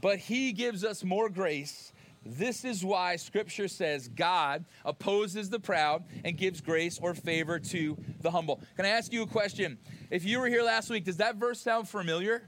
But 0.00 0.20
he 0.20 0.52
gives 0.52 0.84
us 0.84 1.02
more 1.02 1.28
grace. 1.28 1.92
This 2.24 2.64
is 2.64 2.84
why 2.84 3.16
scripture 3.16 3.66
says 3.66 4.06
God 4.06 4.64
opposes 4.84 5.50
the 5.50 5.58
proud 5.58 6.04
and 6.24 6.38
gives 6.38 6.60
grace 6.60 7.00
or 7.02 7.14
favor 7.14 7.58
to 7.58 7.98
the 8.20 8.30
humble. 8.30 8.60
Can 8.76 8.84
I 8.84 8.90
ask 8.90 9.12
you 9.12 9.22
a 9.22 9.26
question? 9.26 9.76
If 10.08 10.24
you 10.24 10.38
were 10.38 10.46
here 10.46 10.62
last 10.62 10.88
week, 10.88 11.04
does 11.04 11.16
that 11.16 11.34
verse 11.34 11.60
sound 11.60 11.88
familiar? 11.88 12.44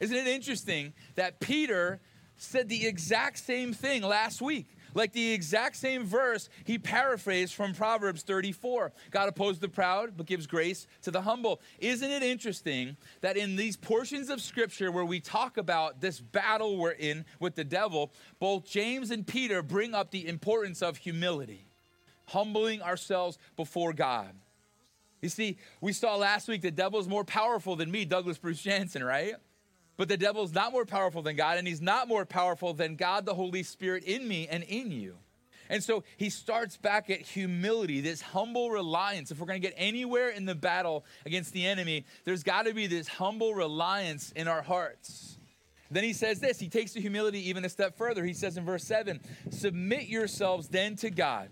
Isn't 0.00 0.16
it 0.16 0.26
interesting 0.26 0.92
that 1.14 1.38
Peter 1.38 2.00
said 2.36 2.68
the 2.68 2.84
exact 2.84 3.38
same 3.38 3.74
thing 3.74 4.02
last 4.02 4.42
week? 4.42 4.75
Like 4.96 5.12
the 5.12 5.32
exact 5.32 5.76
same 5.76 6.06
verse 6.06 6.48
he 6.64 6.78
paraphrased 6.78 7.52
from 7.52 7.74
Proverbs 7.74 8.22
34. 8.22 8.92
God 9.10 9.28
opposes 9.28 9.60
the 9.60 9.68
proud, 9.68 10.16
but 10.16 10.24
gives 10.24 10.46
grace 10.46 10.86
to 11.02 11.10
the 11.10 11.20
humble. 11.20 11.60
Isn't 11.78 12.10
it 12.10 12.22
interesting 12.22 12.96
that 13.20 13.36
in 13.36 13.56
these 13.56 13.76
portions 13.76 14.30
of 14.30 14.40
scripture 14.40 14.90
where 14.90 15.04
we 15.04 15.20
talk 15.20 15.58
about 15.58 16.00
this 16.00 16.18
battle 16.18 16.78
we're 16.78 16.92
in 16.92 17.26
with 17.40 17.56
the 17.56 17.62
devil, 17.62 18.10
both 18.38 18.64
James 18.64 19.10
and 19.10 19.26
Peter 19.26 19.62
bring 19.62 19.94
up 19.94 20.10
the 20.10 20.26
importance 20.26 20.80
of 20.80 20.96
humility, 20.96 21.66
humbling 22.28 22.80
ourselves 22.80 23.36
before 23.54 23.92
God. 23.92 24.34
You 25.20 25.28
see, 25.28 25.58
we 25.82 25.92
saw 25.92 26.16
last 26.16 26.48
week 26.48 26.62
the 26.62 26.70
devil 26.70 26.98
is 26.98 27.06
more 27.06 27.24
powerful 27.24 27.76
than 27.76 27.90
me, 27.90 28.06
Douglas 28.06 28.38
Bruce 28.38 28.62
Jansen, 28.62 29.04
right? 29.04 29.34
But 29.96 30.08
the 30.08 30.16
devil's 30.16 30.52
not 30.52 30.72
more 30.72 30.84
powerful 30.84 31.22
than 31.22 31.36
God, 31.36 31.58
and 31.58 31.66
he's 31.66 31.80
not 31.80 32.08
more 32.08 32.26
powerful 32.26 32.74
than 32.74 32.96
God, 32.96 33.24
the 33.24 33.34
Holy 33.34 33.62
Spirit, 33.62 34.04
in 34.04 34.26
me 34.28 34.46
and 34.48 34.62
in 34.64 34.90
you. 34.90 35.16
And 35.68 35.82
so 35.82 36.04
he 36.16 36.30
starts 36.30 36.76
back 36.76 37.10
at 37.10 37.20
humility, 37.20 38.00
this 38.00 38.20
humble 38.20 38.70
reliance. 38.70 39.30
If 39.30 39.40
we're 39.40 39.46
going 39.46 39.60
to 39.60 39.66
get 39.66 39.74
anywhere 39.76 40.28
in 40.28 40.44
the 40.44 40.54
battle 40.54 41.04
against 41.24 41.52
the 41.52 41.66
enemy, 41.66 42.04
there's 42.24 42.42
got 42.42 42.66
to 42.66 42.74
be 42.74 42.86
this 42.86 43.08
humble 43.08 43.54
reliance 43.54 44.32
in 44.32 44.48
our 44.48 44.62
hearts. 44.62 45.38
Then 45.90 46.04
he 46.04 46.12
says 46.12 46.40
this, 46.40 46.58
he 46.58 46.68
takes 46.68 46.92
the 46.92 47.00
humility 47.00 47.48
even 47.48 47.64
a 47.64 47.68
step 47.68 47.96
further. 47.96 48.24
He 48.24 48.34
says 48.34 48.56
in 48.56 48.64
verse 48.64 48.84
7 48.84 49.20
Submit 49.50 50.08
yourselves 50.08 50.68
then 50.68 50.96
to 50.96 51.10
God. 51.10 51.48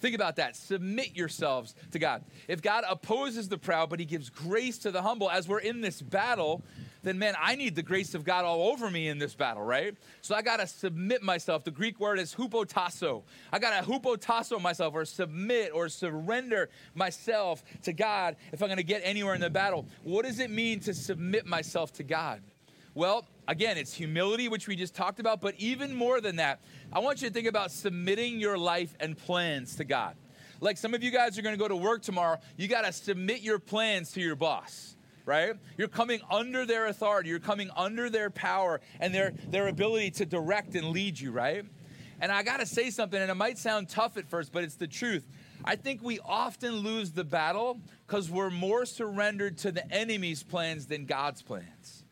Think 0.00 0.16
about 0.16 0.36
that. 0.36 0.56
Submit 0.56 1.14
yourselves 1.14 1.74
to 1.92 1.98
God. 1.98 2.24
If 2.48 2.60
God 2.60 2.82
opposes 2.88 3.48
the 3.48 3.58
proud, 3.58 3.88
but 3.88 4.00
he 4.00 4.04
gives 4.04 4.30
grace 4.30 4.78
to 4.78 4.90
the 4.90 5.00
humble, 5.00 5.30
as 5.30 5.46
we're 5.46 5.60
in 5.60 5.80
this 5.80 6.02
battle, 6.02 6.62
then 7.02 7.18
man, 7.18 7.34
I 7.40 7.56
need 7.56 7.74
the 7.74 7.82
grace 7.82 8.14
of 8.14 8.24
God 8.24 8.44
all 8.44 8.70
over 8.70 8.90
me 8.90 9.08
in 9.08 9.18
this 9.18 9.34
battle, 9.34 9.62
right? 9.62 9.96
So 10.20 10.34
I 10.34 10.42
got 10.42 10.60
to 10.60 10.66
submit 10.66 11.22
myself. 11.22 11.64
The 11.64 11.70
Greek 11.70 11.98
word 11.98 12.18
is 12.18 12.34
hupotasso. 12.34 13.22
I 13.52 13.58
got 13.58 13.82
to 13.82 13.90
hupotasso 13.90 14.60
myself 14.60 14.94
or 14.94 15.04
submit 15.04 15.72
or 15.74 15.88
surrender 15.88 16.70
myself 16.94 17.64
to 17.82 17.92
God 17.92 18.36
if 18.52 18.62
I'm 18.62 18.68
to 18.76 18.82
get 18.84 19.02
anywhere 19.04 19.34
in 19.34 19.40
the 19.40 19.50
battle. 19.50 19.86
What 20.04 20.24
does 20.24 20.38
it 20.38 20.50
mean 20.50 20.80
to 20.80 20.94
submit 20.94 21.46
myself 21.46 21.92
to 21.94 22.04
God? 22.04 22.42
Well, 22.94 23.26
again, 23.48 23.78
it's 23.78 23.94
humility, 23.94 24.48
which 24.48 24.68
we 24.68 24.76
just 24.76 24.94
talked 24.94 25.18
about, 25.18 25.40
but 25.40 25.54
even 25.58 25.94
more 25.94 26.20
than 26.20 26.36
that, 26.36 26.60
I 26.92 26.98
want 27.00 27.22
you 27.22 27.28
to 27.28 27.34
think 27.34 27.48
about 27.48 27.70
submitting 27.70 28.38
your 28.38 28.58
life 28.58 28.94
and 29.00 29.16
plans 29.16 29.76
to 29.76 29.84
God. 29.84 30.14
Like 30.60 30.76
some 30.76 30.94
of 30.94 31.02
you 31.02 31.10
guys 31.10 31.38
are 31.38 31.42
to 31.42 31.56
go 31.56 31.68
to 31.68 31.74
work 31.74 32.02
tomorrow, 32.02 32.38
you 32.56 32.68
got 32.68 32.84
to 32.84 32.92
submit 32.92 33.40
your 33.40 33.58
plans 33.58 34.12
to 34.12 34.20
your 34.20 34.36
boss 34.36 34.96
right? 35.24 35.54
You're 35.76 35.88
coming 35.88 36.20
under 36.30 36.66
their 36.66 36.86
authority, 36.86 37.30
you're 37.30 37.38
coming 37.38 37.70
under 37.76 38.10
their 38.10 38.30
power 38.30 38.80
and 39.00 39.14
their, 39.14 39.32
their 39.48 39.68
ability 39.68 40.10
to 40.12 40.26
direct 40.26 40.74
and 40.74 40.88
lead 40.90 41.18
you, 41.18 41.30
right? 41.30 41.64
And 42.20 42.30
I 42.30 42.42
got 42.42 42.60
to 42.60 42.66
say 42.66 42.90
something, 42.90 43.20
and 43.20 43.30
it 43.30 43.34
might 43.34 43.58
sound 43.58 43.88
tough 43.88 44.16
at 44.16 44.28
first, 44.28 44.52
but 44.52 44.62
it's 44.62 44.76
the 44.76 44.86
truth. 44.86 45.26
I 45.64 45.76
think 45.76 46.02
we 46.02 46.20
often 46.20 46.76
lose 46.76 47.12
the 47.12 47.24
battle 47.24 47.80
because 48.06 48.30
we're 48.30 48.50
more 48.50 48.84
surrendered 48.84 49.58
to 49.58 49.72
the 49.72 49.90
enemy's 49.92 50.42
plans 50.42 50.86
than 50.86 51.06
God's 51.06 51.42
plans. 51.42 52.04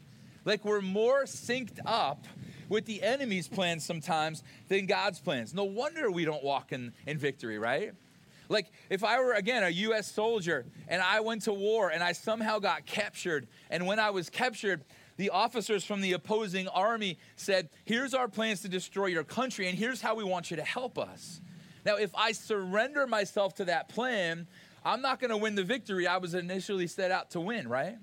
Like 0.44 0.64
we're 0.64 0.80
more 0.80 1.24
synced 1.24 1.78
up 1.84 2.26
with 2.68 2.86
the 2.86 3.02
enemy's 3.02 3.48
plans 3.48 3.84
sometimes 3.84 4.42
than 4.68 4.86
God's 4.86 5.20
plans. 5.20 5.52
No 5.52 5.64
wonder 5.64 6.10
we 6.10 6.24
don't 6.24 6.42
walk 6.42 6.72
in, 6.72 6.92
in 7.06 7.18
victory, 7.18 7.58
right? 7.58 7.92
Like 8.50 8.72
if 8.90 9.04
I 9.04 9.20
were, 9.20 9.32
again, 9.32 9.62
a 9.62 9.70
US 9.70 10.12
soldier 10.12 10.66
and 10.88 11.00
I 11.00 11.20
went 11.20 11.42
to 11.42 11.52
war 11.52 11.90
and 11.90 12.02
I 12.02 12.12
somehow 12.12 12.58
got 12.58 12.84
captured, 12.84 13.46
and 13.70 13.86
when 13.86 14.00
I 14.00 14.10
was 14.10 14.28
captured, 14.28 14.84
the 15.16 15.30
officers 15.30 15.84
from 15.84 16.00
the 16.00 16.12
opposing 16.12 16.66
army 16.68 17.18
said, 17.36 17.70
Here's 17.84 18.12
our 18.12 18.26
plans 18.26 18.60
to 18.62 18.68
destroy 18.68 19.06
your 19.06 19.24
country, 19.24 19.68
and 19.68 19.78
here's 19.78 20.02
how 20.02 20.16
we 20.16 20.24
want 20.24 20.50
you 20.50 20.56
to 20.56 20.64
help 20.64 20.98
us. 20.98 21.40
Now, 21.86 21.96
if 21.96 22.10
I 22.14 22.32
surrender 22.32 23.06
myself 23.06 23.54
to 23.54 23.66
that 23.66 23.88
plan, 23.88 24.48
I'm 24.84 25.00
not 25.00 25.20
going 25.20 25.30
to 25.30 25.36
win 25.36 25.54
the 25.54 25.64
victory 25.64 26.06
I 26.06 26.16
was 26.16 26.34
initially 26.34 26.88
set 26.88 27.10
out 27.10 27.30
to 27.30 27.40
win, 27.40 27.68
right? 27.68 27.96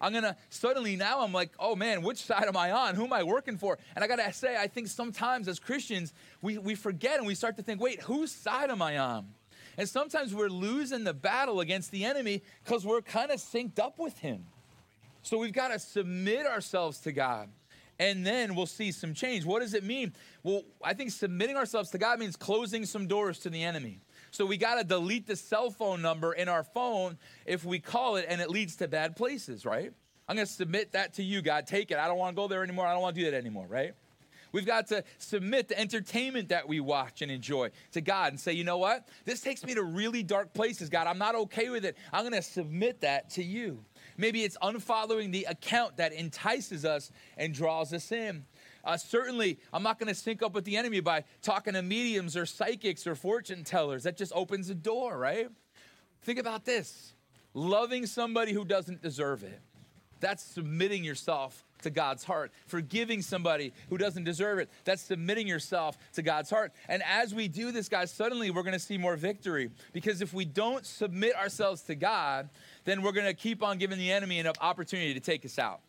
I'm 0.00 0.12
going 0.12 0.24
to 0.24 0.36
suddenly 0.50 0.96
now 0.96 1.22
I'm 1.22 1.32
like, 1.32 1.52
oh 1.58 1.74
man, 1.74 2.02
which 2.02 2.18
side 2.18 2.44
am 2.44 2.56
I 2.56 2.72
on? 2.72 2.94
Who 2.94 3.04
am 3.04 3.12
I 3.12 3.22
working 3.22 3.56
for? 3.56 3.78
And 3.94 4.04
I 4.04 4.06
got 4.08 4.16
to 4.16 4.32
say, 4.34 4.56
I 4.56 4.66
think 4.66 4.88
sometimes 4.88 5.48
as 5.48 5.58
Christians, 5.58 6.12
we, 6.42 6.58
we 6.58 6.74
forget 6.74 7.18
and 7.18 7.26
we 7.26 7.34
start 7.34 7.56
to 7.56 7.62
think, 7.62 7.80
wait, 7.80 8.02
whose 8.02 8.30
side 8.30 8.70
am 8.70 8.82
I 8.82 8.98
on? 8.98 9.28
And 9.76 9.88
sometimes 9.88 10.34
we're 10.34 10.48
losing 10.48 11.04
the 11.04 11.14
battle 11.14 11.60
against 11.60 11.90
the 11.90 12.04
enemy 12.04 12.42
because 12.62 12.86
we're 12.86 13.02
kind 13.02 13.30
of 13.30 13.38
synced 13.38 13.78
up 13.78 13.98
with 13.98 14.18
him. 14.18 14.44
So 15.22 15.38
we've 15.38 15.52
got 15.52 15.68
to 15.68 15.78
submit 15.78 16.46
ourselves 16.46 17.00
to 17.00 17.12
God. 17.12 17.48
And 17.98 18.26
then 18.26 18.54
we'll 18.54 18.66
see 18.66 18.90
some 18.90 19.14
change. 19.14 19.44
What 19.44 19.60
does 19.60 19.72
it 19.72 19.84
mean? 19.84 20.12
Well, 20.42 20.62
I 20.82 20.94
think 20.94 21.12
submitting 21.12 21.56
ourselves 21.56 21.90
to 21.90 21.98
God 21.98 22.18
means 22.18 22.36
closing 22.36 22.84
some 22.84 23.06
doors 23.06 23.38
to 23.40 23.50
the 23.50 23.62
enemy. 23.62 24.00
So 24.32 24.44
we 24.44 24.56
got 24.56 24.76
to 24.76 24.84
delete 24.84 25.26
the 25.28 25.36
cell 25.36 25.70
phone 25.70 26.02
number 26.02 26.32
in 26.32 26.48
our 26.48 26.64
phone 26.64 27.18
if 27.46 27.64
we 27.64 27.78
call 27.78 28.16
it 28.16 28.26
and 28.28 28.40
it 28.40 28.50
leads 28.50 28.76
to 28.76 28.88
bad 28.88 29.14
places, 29.14 29.64
right? 29.64 29.92
I'm 30.28 30.36
going 30.36 30.46
to 30.46 30.52
submit 30.52 30.92
that 30.92 31.14
to 31.14 31.22
you, 31.22 31.40
God. 31.40 31.66
Take 31.66 31.90
it. 31.90 31.98
I 31.98 32.08
don't 32.08 32.18
want 32.18 32.34
to 32.34 32.40
go 32.40 32.48
there 32.48 32.64
anymore. 32.64 32.86
I 32.86 32.92
don't 32.92 33.02
want 33.02 33.14
to 33.14 33.20
do 33.22 33.30
that 33.30 33.36
anymore, 33.36 33.66
right? 33.68 33.94
We've 34.54 34.64
got 34.64 34.86
to 34.86 35.02
submit 35.18 35.66
the 35.66 35.76
entertainment 35.76 36.50
that 36.50 36.68
we 36.68 36.78
watch 36.78 37.22
and 37.22 37.30
enjoy 37.32 37.72
to 37.90 38.00
God 38.00 38.28
and 38.32 38.38
say, 38.38 38.52
you 38.52 38.62
know 38.62 38.78
what? 38.78 39.08
This 39.24 39.40
takes 39.40 39.64
me 39.64 39.74
to 39.74 39.82
really 39.82 40.22
dark 40.22 40.54
places, 40.54 40.88
God. 40.88 41.08
I'm 41.08 41.18
not 41.18 41.34
okay 41.34 41.70
with 41.70 41.84
it. 41.84 41.96
I'm 42.12 42.22
going 42.22 42.40
to 42.40 42.40
submit 42.40 43.00
that 43.00 43.30
to 43.30 43.42
you. 43.42 43.84
Maybe 44.16 44.44
it's 44.44 44.56
unfollowing 44.62 45.32
the 45.32 45.42
account 45.50 45.96
that 45.96 46.12
entices 46.12 46.84
us 46.84 47.10
and 47.36 47.52
draws 47.52 47.92
us 47.92 48.12
in. 48.12 48.44
Uh, 48.84 48.96
certainly, 48.96 49.58
I'm 49.72 49.82
not 49.82 49.98
going 49.98 50.06
to 50.06 50.14
sync 50.14 50.40
up 50.40 50.54
with 50.54 50.64
the 50.64 50.76
enemy 50.76 51.00
by 51.00 51.24
talking 51.42 51.72
to 51.72 51.82
mediums 51.82 52.36
or 52.36 52.46
psychics 52.46 53.08
or 53.08 53.16
fortune 53.16 53.64
tellers. 53.64 54.04
That 54.04 54.16
just 54.16 54.30
opens 54.36 54.68
the 54.68 54.76
door, 54.76 55.18
right? 55.18 55.48
Think 56.22 56.38
about 56.38 56.64
this 56.64 57.14
loving 57.54 58.06
somebody 58.06 58.52
who 58.52 58.64
doesn't 58.64 59.02
deserve 59.02 59.42
it. 59.42 59.60
That's 60.20 60.44
submitting 60.44 61.02
yourself 61.02 61.64
to 61.84 61.90
God's 61.90 62.24
heart. 62.24 62.52
Forgiving 62.66 63.22
somebody 63.22 63.72
who 63.88 63.96
doesn't 63.96 64.24
deserve 64.24 64.58
it, 64.58 64.68
that's 64.84 65.02
submitting 65.02 65.46
yourself 65.46 65.96
to 66.14 66.22
God's 66.22 66.50
heart. 66.50 66.72
And 66.88 67.02
as 67.02 67.34
we 67.34 67.48
do 67.48 67.72
this, 67.72 67.88
guys, 67.88 68.10
suddenly 68.10 68.50
we're 68.50 68.62
going 68.62 68.74
to 68.74 68.78
see 68.78 68.98
more 68.98 69.16
victory. 69.16 69.70
Because 69.92 70.20
if 70.20 70.34
we 70.34 70.44
don't 70.44 70.84
submit 70.84 71.34
ourselves 71.36 71.82
to 71.82 71.94
God, 71.94 72.50
then 72.84 73.02
we're 73.02 73.12
going 73.12 73.26
to 73.26 73.34
keep 73.34 73.62
on 73.62 73.78
giving 73.78 73.98
the 73.98 74.12
enemy 74.12 74.40
an 74.40 74.50
opportunity 74.60 75.14
to 75.14 75.20
take 75.20 75.44
us 75.44 75.58
out. 75.58 75.80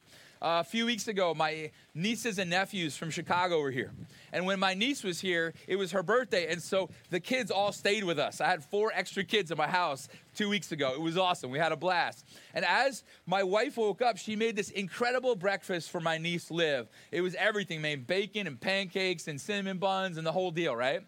A 0.47 0.63
few 0.63 0.85
weeks 0.85 1.07
ago, 1.07 1.33
my 1.33 1.71
nieces 1.95 2.37
and 2.37 2.51
nephews 2.51 2.95
from 2.95 3.09
Chicago 3.09 3.59
were 3.61 3.71
here. 3.71 3.91
And 4.31 4.45
when 4.45 4.59
my 4.59 4.75
niece 4.75 5.03
was 5.03 5.19
here, 5.19 5.55
it 5.67 5.75
was 5.75 5.91
her 5.93 6.03
birthday. 6.03 6.51
And 6.51 6.61
so 6.61 6.91
the 7.09 7.19
kids 7.19 7.49
all 7.49 7.71
stayed 7.71 8.03
with 8.03 8.19
us. 8.19 8.39
I 8.39 8.45
had 8.45 8.63
four 8.63 8.91
extra 8.93 9.23
kids 9.23 9.49
in 9.49 9.57
my 9.57 9.65
house 9.65 10.07
two 10.35 10.47
weeks 10.47 10.71
ago. 10.71 10.93
It 10.93 11.01
was 11.01 11.17
awesome. 11.17 11.49
We 11.49 11.57
had 11.57 11.71
a 11.71 11.75
blast. 11.75 12.27
And 12.53 12.63
as 12.63 13.03
my 13.25 13.41
wife 13.41 13.75
woke 13.75 14.03
up, 14.03 14.17
she 14.17 14.35
made 14.35 14.55
this 14.55 14.69
incredible 14.69 15.35
breakfast 15.35 15.89
for 15.89 15.99
my 15.99 16.19
niece, 16.19 16.51
Liv. 16.51 16.89
It 17.11 17.21
was 17.21 17.33
everything, 17.33 17.81
made 17.81 18.05
bacon 18.05 18.45
and 18.45 18.61
pancakes 18.61 19.27
and 19.27 19.41
cinnamon 19.41 19.79
buns 19.79 20.15
and 20.15 20.27
the 20.27 20.31
whole 20.31 20.51
deal, 20.51 20.75
right? 20.75 21.01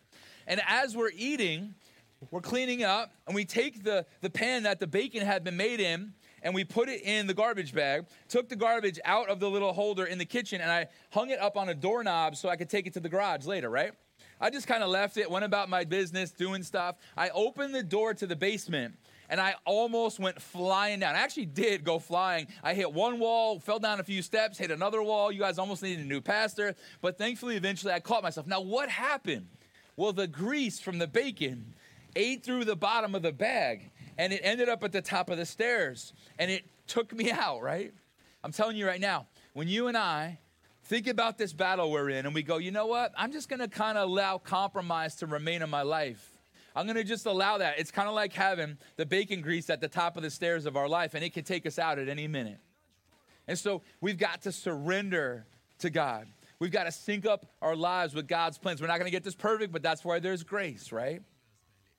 And 0.48 0.60
as 0.67 0.98
we're 0.98 1.12
eating, 1.15 1.75
we're 2.32 2.41
cleaning 2.41 2.84
up 2.84 3.13
and 3.27 3.36
we 3.36 3.46
take 3.46 3.84
the, 3.84 4.08
the 4.22 4.32
pan 4.32 4.63
that 4.63 4.79
the 4.79 4.88
bacon 4.88 5.24
had 5.24 5.44
been 5.44 5.58
made 5.58 5.79
in 5.79 6.15
and 6.48 6.56
we 6.56 6.63
put 6.63 6.88
it 6.88 7.01
in 7.01 7.27
the 7.27 7.34
garbage 7.34 7.74
bag, 7.74 8.06
took 8.30 8.48
the 8.48 8.56
garbage 8.56 9.01
out 9.04 9.27
of 9.27 9.42
the 9.42 9.50
little 9.50 9.74
holder 9.74 10.06
in 10.06 10.18
the 10.18 10.24
kitchen, 10.24 10.62
and 10.62 10.72
I 10.72 10.88
hung 11.12 11.30
it 11.30 11.42
up 11.42 11.58
on 11.58 11.68
a 11.68 11.74
doorknob 11.74 12.38
so 12.38 12.48
I 12.48 12.56
could 12.56 12.70
take 12.70 12.88
it 12.88 12.94
to 12.94 13.01
the 13.01 13.10
garage 13.10 13.46
later, 13.46 13.70
right? 13.70 13.92
I 14.39 14.50
just 14.50 14.66
kind 14.66 14.82
of 14.82 14.88
left 14.88 15.18
it, 15.18 15.30
went 15.30 15.44
about 15.44 15.68
my 15.68 15.84
business, 15.84 16.32
doing 16.32 16.63
stuff. 16.63 16.96
I 17.18 17.32
opened 17.32 17.75
the 17.75 17.84
door 17.84 18.13
to 18.13 18.25
the 18.25 18.36
basement 18.38 18.96
and 19.30 19.42
I 19.42 19.56
almost 19.66 20.22
went 20.22 20.42
flying 20.42 21.01
down. 21.01 21.16
I 21.16 21.20
actually 21.20 21.48
did 21.48 21.84
go 21.84 22.00
flying. 22.00 22.48
I 22.63 22.74
hit 22.74 22.94
one 22.94 23.20
wall, 23.20 23.60
fell 23.60 23.80
down 23.80 24.00
a 24.00 24.04
few 24.06 24.22
steps, 24.22 24.58
hit 24.58 24.72
another 24.72 25.04
wall. 25.04 25.34
You 25.34 25.42
guys 25.42 25.60
almost 25.60 25.84
needed 25.84 26.06
a 26.06 26.08
new 26.08 26.22
pastor, 26.22 26.75
but 27.01 27.18
thankfully, 27.18 27.58
eventually, 27.58 27.92
I 27.92 28.00
caught 28.00 28.24
myself. 28.24 28.48
Now, 28.48 28.62
what 28.62 28.88
happened? 28.88 29.48
Well, 29.98 30.13
the 30.13 30.27
grease 30.27 30.80
from 30.80 30.98
the 30.98 31.08
bacon 31.08 31.74
ate 32.16 32.46
through 32.46 32.63
the 32.63 32.77
bottom 32.77 33.16
of 33.16 33.22
the 33.22 33.34
bag 33.34 33.92
and 34.17 34.33
it 34.33 34.41
ended 34.43 34.69
up 34.69 34.83
at 34.83 34.91
the 34.91 35.01
top 35.01 35.29
of 35.29 35.38
the 35.38 35.45
stairs 35.45 36.13
and 36.39 36.50
it 36.50 36.65
took 36.88 37.13
me 37.13 37.31
out, 37.31 37.62
right? 37.62 37.93
I'm 38.43 38.51
telling 38.51 38.77
you 38.77 38.88
right 38.88 39.01
now, 39.01 39.27
when 39.53 39.67
you 39.67 39.88
and 39.88 39.97
I 39.97 40.39
think 40.86 41.07
about 41.07 41.38
this 41.38 41.53
battle 41.53 41.91
we're 41.91 42.09
in 42.09 42.25
and 42.25 42.33
we 42.33 42.43
go, 42.43 42.57
you 42.57 42.71
know 42.71 42.86
what? 42.86 43.12
I'm 43.17 43.31
just 43.31 43.50
going 43.50 43.59
to 43.59 43.67
kind 43.67 43.97
of 43.97 44.09
allow 44.09 44.38
compromise 44.38 45.15
to 45.17 45.25
remain 45.25 45.62
in 45.62 45.69
my 45.69 45.81
life. 45.81 46.38
I'm 46.75 46.86
going 46.86 46.95
to 46.95 47.03
just 47.03 47.25
allow 47.25 47.57
that. 47.57 47.79
It's 47.79 47.91
kind 47.91 48.07
of 48.07 48.13
like 48.13 48.33
having 48.33 48.77
the 48.97 49.05
bacon 49.05 49.41
grease 49.41 49.69
at 49.69 49.81
the 49.81 49.88
top 49.88 50.15
of 50.15 50.24
the 50.24 50.29
stairs 50.29 50.67
of 50.67 50.77
our 50.77 50.88
life, 50.88 51.15
and 51.15 51.24
it 51.24 51.33
can 51.33 51.43
take 51.43 51.65
us 51.65 51.79
out 51.79 51.97
at 51.97 52.07
any 52.07 52.27
minute. 52.27 52.59
And 53.47 53.57
so 53.57 53.81
we've 54.00 54.17
got 54.17 54.43
to 54.43 54.51
surrender 54.51 55.47
to 55.79 55.89
God. 55.89 56.27
We've 56.59 56.71
got 56.71 56.83
to 56.83 56.91
sync 56.91 57.25
up 57.25 57.47
our 57.62 57.75
lives 57.75 58.13
with 58.13 58.27
God's 58.27 58.57
plans. 58.57 58.79
We're 58.79 58.88
not 58.88 59.00
going 59.00 59.07
to 59.07 59.12
get 59.12 59.24
this 59.24 59.36
perfect, 59.36 59.74
but 59.74 59.81
that's 59.81 60.05
why 60.05 60.19
there's 60.19 60.43
grace, 60.43 60.91
right? 60.91 61.21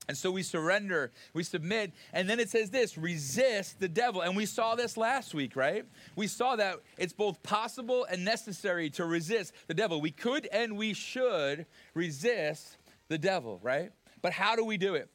And 0.08 0.16
so 0.16 0.30
we 0.30 0.42
surrender, 0.42 1.12
we 1.34 1.42
submit, 1.42 1.92
and 2.14 2.28
then 2.28 2.40
it 2.40 2.48
says 2.48 2.70
this 2.70 2.96
resist 2.96 3.78
the 3.78 3.88
devil. 3.88 4.22
And 4.22 4.34
we 4.34 4.46
saw 4.46 4.74
this 4.74 4.96
last 4.96 5.34
week, 5.34 5.54
right? 5.54 5.84
We 6.16 6.26
saw 6.26 6.56
that 6.56 6.76
it's 6.96 7.12
both 7.12 7.42
possible 7.42 8.06
and 8.10 8.24
necessary 8.24 8.88
to 8.90 9.04
resist 9.04 9.52
the 9.66 9.74
devil. 9.74 10.00
We 10.00 10.10
could 10.10 10.46
and 10.46 10.78
we 10.78 10.94
should 10.94 11.66
resist 11.92 12.78
the 13.08 13.18
devil, 13.18 13.60
right? 13.62 13.92
But 14.22 14.32
how 14.32 14.56
do 14.56 14.64
we 14.64 14.78
do 14.78 14.94
it? 14.94 15.10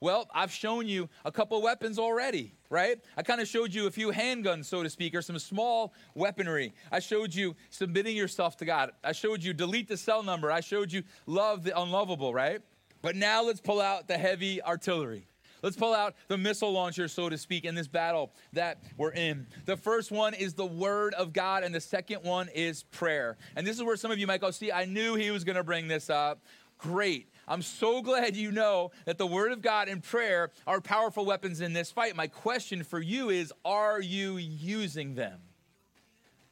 Well, 0.00 0.28
I've 0.32 0.52
shown 0.52 0.86
you 0.86 1.08
a 1.24 1.32
couple 1.32 1.60
weapons 1.60 1.98
already, 1.98 2.54
right? 2.70 2.98
I 3.16 3.22
kind 3.22 3.40
of 3.40 3.48
showed 3.48 3.74
you 3.74 3.86
a 3.86 3.90
few 3.90 4.12
handguns, 4.12 4.66
so 4.66 4.82
to 4.82 4.88
speak, 4.88 5.14
or 5.14 5.22
some 5.22 5.38
small 5.40 5.92
weaponry. 6.14 6.72
I 6.92 7.00
showed 7.00 7.34
you 7.34 7.56
submitting 7.70 8.16
yourself 8.16 8.56
to 8.58 8.64
God. 8.64 8.92
I 9.02 9.12
showed 9.12 9.42
you 9.42 9.52
delete 9.52 9.88
the 9.88 9.96
cell 9.96 10.22
number. 10.22 10.52
I 10.52 10.60
showed 10.60 10.92
you 10.92 11.02
love 11.26 11.64
the 11.64 11.78
unlovable, 11.78 12.32
right? 12.32 12.62
But 13.02 13.16
now 13.16 13.42
let's 13.42 13.60
pull 13.60 13.80
out 13.80 14.08
the 14.08 14.18
heavy 14.18 14.62
artillery. 14.62 15.26
Let's 15.62 15.76
pull 15.76 15.92
out 15.92 16.14
the 16.28 16.38
missile 16.38 16.72
launcher, 16.72 17.08
so 17.08 17.28
to 17.28 17.36
speak, 17.36 17.64
in 17.64 17.74
this 17.74 17.88
battle 17.88 18.32
that 18.52 18.82
we're 18.96 19.12
in. 19.12 19.46
The 19.64 19.76
first 19.76 20.12
one 20.12 20.34
is 20.34 20.54
the 20.54 20.66
Word 20.66 21.14
of 21.14 21.32
God, 21.32 21.64
and 21.64 21.74
the 21.74 21.80
second 21.80 22.22
one 22.22 22.48
is 22.54 22.84
prayer. 22.84 23.36
And 23.56 23.66
this 23.66 23.76
is 23.76 23.82
where 23.82 23.96
some 23.96 24.10
of 24.10 24.18
you 24.18 24.26
might 24.26 24.40
go, 24.40 24.50
see, 24.50 24.70
I 24.70 24.84
knew 24.84 25.14
he 25.14 25.30
was 25.30 25.44
going 25.44 25.56
to 25.56 25.64
bring 25.64 25.88
this 25.88 26.10
up. 26.10 26.44
Great. 26.78 27.28
I'm 27.48 27.62
so 27.62 28.02
glad 28.02 28.36
you 28.36 28.52
know 28.52 28.92
that 29.04 29.18
the 29.18 29.26
Word 29.26 29.50
of 29.50 29.60
God 29.60 29.88
and 29.88 30.02
prayer 30.02 30.50
are 30.66 30.80
powerful 30.80 31.26
weapons 31.26 31.60
in 31.60 31.72
this 31.72 31.90
fight. 31.90 32.14
My 32.14 32.28
question 32.28 32.84
for 32.84 33.00
you 33.00 33.30
is 33.30 33.52
Are 33.64 34.00
you 34.00 34.36
using 34.36 35.14
them? 35.16 35.40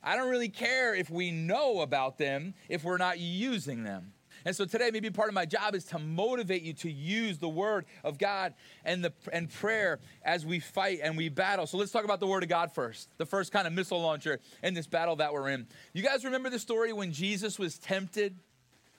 I 0.03 0.17
don't 0.17 0.31
really 0.31 0.49
care 0.49 0.95
if 0.95 1.11
we 1.11 1.31
know 1.31 1.81
about 1.81 2.19
them 2.19 2.55
if 2.69 2.83
we're 2.83 2.99
not 2.99 3.19
using 3.19 3.85
them. 3.85 4.13
And 4.47 4.55
so 4.55 4.65
today, 4.65 4.91
maybe 4.93 5.11
part 5.11 5.29
of 5.29 5.35
my 5.35 5.45
job 5.45 5.75
is 5.75 5.83
to 5.87 5.99
motivate 5.99 6.63
you 6.63 6.73
to 6.75 6.91
use 6.91 7.39
the 7.39 7.49
word 7.49 7.85
of 8.05 8.17
God 8.17 8.55
and, 8.85 9.05
the, 9.05 9.13
and 9.33 9.51
prayer 9.51 9.99
as 10.25 10.47
we 10.47 10.61
fight 10.61 11.01
and 11.03 11.17
we 11.17 11.29
battle. 11.29 11.67
So 11.67 11.77
let's 11.77 11.91
talk 11.91 12.05
about 12.05 12.21
the 12.21 12.29
word 12.29 12.45
of 12.45 12.49
God 12.49 12.71
first, 12.71 13.09
the 13.19 13.27
first 13.27 13.51
kind 13.51 13.67
of 13.67 13.73
missile 13.73 14.01
launcher 14.01 14.39
in 14.63 14.73
this 14.73 14.87
battle 14.87 15.17
that 15.17 15.33
we're 15.33 15.49
in. 15.49 15.67
You 15.95 16.03
guys 16.05 16.25
remember 16.25 16.49
the 16.49 16.61
story 16.61 16.93
when 16.93 17.13
Jesus 17.13 17.59
was 17.59 17.77
tempted? 17.77 18.39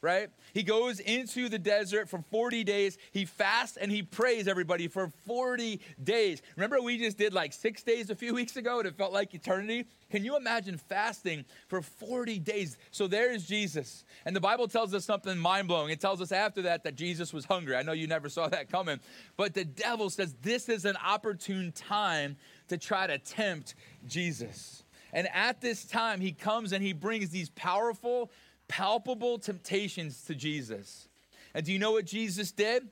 Right? 0.07 0.29
He 0.53 0.63
goes 0.63 1.01
into 1.01 1.49
the 1.49 1.59
desert 1.59 2.07
for 2.07 2.21
40 2.31 2.63
days. 2.63 2.97
He 3.11 3.25
fasts 3.25 3.75
and 3.75 3.91
he 3.91 4.03
prays, 4.03 4.47
everybody, 4.47 4.87
for 4.87 5.11
40 5.25 5.81
days. 6.01 6.41
Remember, 6.55 6.81
we 6.81 6.97
just 6.97 7.17
did 7.17 7.33
like 7.33 7.51
six 7.51 7.83
days 7.83 8.09
a 8.09 8.15
few 8.15 8.33
weeks 8.33 8.55
ago 8.55 8.79
and 8.79 8.87
it 8.87 8.95
felt 8.95 9.11
like 9.11 9.33
eternity? 9.33 9.85
Can 10.09 10.23
you 10.23 10.37
imagine 10.37 10.77
fasting 10.77 11.43
for 11.67 11.81
40 11.81 12.39
days? 12.39 12.77
So 12.91 13.07
there's 13.07 13.45
Jesus. 13.45 14.05
And 14.23 14.33
the 14.33 14.39
Bible 14.39 14.69
tells 14.69 14.93
us 14.93 15.03
something 15.03 15.37
mind 15.37 15.67
blowing. 15.67 15.91
It 15.91 15.99
tells 15.99 16.21
us 16.21 16.31
after 16.31 16.61
that 16.61 16.85
that 16.85 16.95
Jesus 16.95 17.33
was 17.33 17.43
hungry. 17.43 17.75
I 17.75 17.81
know 17.81 17.91
you 17.91 18.07
never 18.07 18.29
saw 18.29 18.47
that 18.47 18.71
coming. 18.71 19.01
But 19.35 19.53
the 19.53 19.65
devil 19.65 20.09
says 20.09 20.33
this 20.41 20.69
is 20.69 20.85
an 20.85 20.95
opportune 21.05 21.73
time 21.73 22.37
to 22.69 22.77
try 22.77 23.07
to 23.07 23.17
tempt 23.17 23.75
Jesus. 24.07 24.83
And 25.13 25.27
at 25.33 25.61
this 25.61 25.85
time, 25.85 26.21
he 26.21 26.31
comes 26.31 26.73
and 26.73 26.83
he 26.83 26.93
brings 26.93 27.29
these 27.29 27.49
powerful 27.49 28.31
palpable 28.67 29.39
temptations 29.39 30.23
to 30.25 30.35
Jesus. 30.35 31.07
And 31.53 31.65
do 31.65 31.71
you 31.71 31.79
know 31.79 31.91
what 31.91 32.05
Jesus 32.05 32.51
did? 32.51 32.87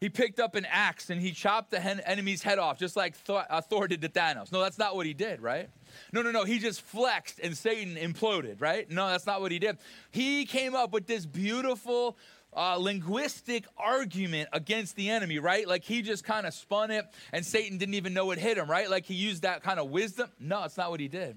He 0.00 0.08
picked 0.08 0.38
up 0.38 0.54
an 0.54 0.64
axe 0.70 1.10
and 1.10 1.20
he 1.20 1.32
chopped 1.32 1.72
the 1.72 1.80
enemy's 1.80 2.42
head 2.42 2.60
off, 2.60 2.78
just 2.78 2.94
like 2.94 3.16
Thor, 3.16 3.44
uh, 3.50 3.60
Thor 3.60 3.88
did 3.88 4.00
to 4.02 4.08
Thanos. 4.08 4.52
No, 4.52 4.60
that's 4.60 4.78
not 4.78 4.94
what 4.94 5.06
he 5.06 5.12
did, 5.12 5.40
right? 5.40 5.68
No, 6.12 6.22
no, 6.22 6.30
no. 6.30 6.44
He 6.44 6.60
just 6.60 6.82
flexed 6.82 7.40
and 7.40 7.56
Satan 7.56 7.96
imploded, 7.96 8.60
right? 8.60 8.88
No, 8.88 9.08
that's 9.08 9.26
not 9.26 9.40
what 9.40 9.50
he 9.50 9.58
did. 9.58 9.78
He 10.12 10.46
came 10.46 10.76
up 10.76 10.92
with 10.92 11.08
this 11.08 11.26
beautiful 11.26 12.16
uh, 12.56 12.76
linguistic 12.76 13.66
argument 13.76 14.48
against 14.52 14.94
the 14.94 15.10
enemy, 15.10 15.40
right? 15.40 15.66
Like 15.66 15.82
he 15.82 16.02
just 16.02 16.22
kind 16.22 16.46
of 16.46 16.54
spun 16.54 16.92
it 16.92 17.04
and 17.32 17.44
Satan 17.44 17.76
didn't 17.78 17.94
even 17.94 18.14
know 18.14 18.30
it 18.30 18.38
hit 18.38 18.56
him, 18.56 18.70
right? 18.70 18.88
Like 18.88 19.04
he 19.04 19.14
used 19.14 19.42
that 19.42 19.64
kind 19.64 19.80
of 19.80 19.90
wisdom. 19.90 20.30
No, 20.38 20.62
it's 20.62 20.76
not 20.76 20.90
what 20.90 21.00
he 21.00 21.08
did. 21.08 21.36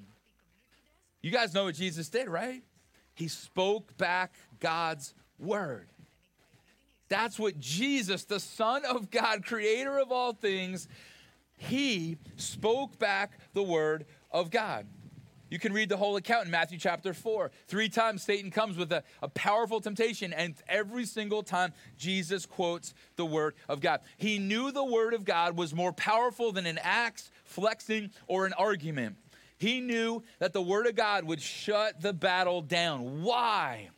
You 1.23 1.31
guys 1.31 1.53
know 1.53 1.63
what 1.63 1.75
Jesus 1.75 2.09
did, 2.09 2.29
right? 2.29 2.61
He 3.13 3.27
spoke 3.27 3.97
back 3.97 4.33
God's 4.59 5.13
word. 5.39 5.87
That's 7.09 7.37
what 7.37 7.59
Jesus, 7.59 8.23
the 8.23 8.39
Son 8.39 8.85
of 8.85 9.11
God, 9.11 9.45
creator 9.45 9.99
of 9.99 10.11
all 10.11 10.33
things, 10.33 10.87
he 11.57 12.17
spoke 12.37 12.97
back 12.97 13.37
the 13.53 13.63
word 13.63 14.05
of 14.31 14.49
God. 14.49 14.87
You 15.51 15.59
can 15.59 15.73
read 15.73 15.89
the 15.89 15.97
whole 15.97 16.15
account 16.15 16.45
in 16.45 16.51
Matthew 16.51 16.79
chapter 16.79 17.13
4. 17.13 17.51
Three 17.67 17.89
times 17.89 18.23
Satan 18.23 18.49
comes 18.49 18.77
with 18.77 18.93
a, 18.93 19.03
a, 19.21 19.27
powerful 19.27 19.81
temptation, 19.81 20.31
and 20.31 20.55
every 20.69 21.05
single 21.05 21.43
time 21.43 21.73
Jesus 21.97 22.45
quotes 22.45 22.93
the 23.17 23.25
word 23.25 23.55
of 23.67 23.81
God. 23.81 23.99
He 24.15 24.39
knew 24.39 24.71
the 24.71 24.83
word 24.83 25.13
of 25.13 25.25
God 25.25 25.57
was 25.57 25.75
more 25.75 25.91
powerful 25.91 26.53
than 26.53 26.65
an 26.65 26.79
axe, 26.81 27.29
flexing, 27.43 28.11
or 28.27 28.45
an 28.45 28.53
argument. 28.53 29.17
He 29.61 29.79
knew 29.79 30.23
that 30.39 30.53
the 30.53 30.61
word 30.61 30.87
of 30.87 30.95
God 30.95 31.23
would 31.25 31.39
shut 31.39 32.01
the 32.01 32.13
battle 32.13 32.63
down. 32.63 33.21
Why? 33.21 33.91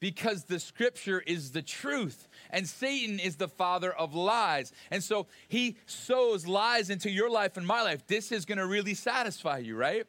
Because 0.00 0.44
the 0.44 0.58
scripture 0.58 1.20
is 1.20 1.50
the 1.50 1.60
truth 1.60 2.28
and 2.48 2.66
Satan 2.66 3.18
is 3.18 3.36
the 3.36 3.46
father 3.46 3.92
of 3.92 4.14
lies. 4.14 4.72
And 4.90 5.04
so 5.04 5.26
he 5.48 5.76
sows 5.84 6.46
lies 6.46 6.88
into 6.88 7.10
your 7.10 7.28
life 7.28 7.58
and 7.58 7.66
my 7.66 7.82
life. 7.82 8.06
This 8.06 8.32
is 8.32 8.46
going 8.46 8.56
to 8.56 8.66
really 8.66 8.94
satisfy 8.94 9.58
you, 9.58 9.76
right? 9.76 10.06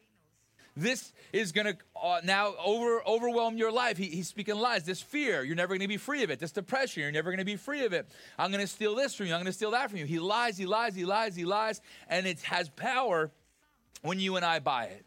This 0.78 1.12
is 1.34 1.52
going 1.52 1.68
to 1.68 1.78
uh, 2.02 2.22
now 2.24 2.54
over, 2.64 3.06
overwhelm 3.06 3.58
your 3.58 3.74
life. 3.74 3.98
He, 3.98 4.06
he's 4.06 4.30
speaking 4.30 4.56
lies. 4.56 4.86
This 4.86 5.02
fear, 5.02 5.44
you're 5.44 5.56
never 5.58 5.74
going 5.74 5.82
to 5.82 5.90
be 5.90 5.98
free 5.98 6.24
of 6.24 6.30
it. 6.30 6.40
This 6.40 6.54
depression, 6.54 7.04
you're 7.04 7.12
never 7.12 7.30
going 7.30 7.40
to 7.40 7.46
be 7.46 7.58
free 7.58 7.84
of 7.84 7.92
it. 7.92 8.08
I'm 8.40 8.52
going 8.52 8.64
to 8.64 8.72
steal 8.72 8.96
this 8.96 9.16
from 9.16 9.26
you. 9.26 9.34
I'm 9.34 9.40
going 9.40 9.48
to 9.48 9.52
steal 9.52 9.72
that 9.72 9.90
from 9.90 10.00
you. 10.00 10.06
He 10.06 10.20
lies, 10.20 10.58
he 10.58 10.66
lies, 10.66 10.96
he 10.96 11.04
lies, 11.04 11.36
he 11.36 11.44
lies. 11.44 11.82
And 12.08 12.26
it 12.26 12.40
has 12.44 12.70
power 12.70 13.32
when 14.02 14.20
you 14.20 14.36
and 14.36 14.46
I 14.46 14.60
buy 14.60 14.86
it. 14.86 15.06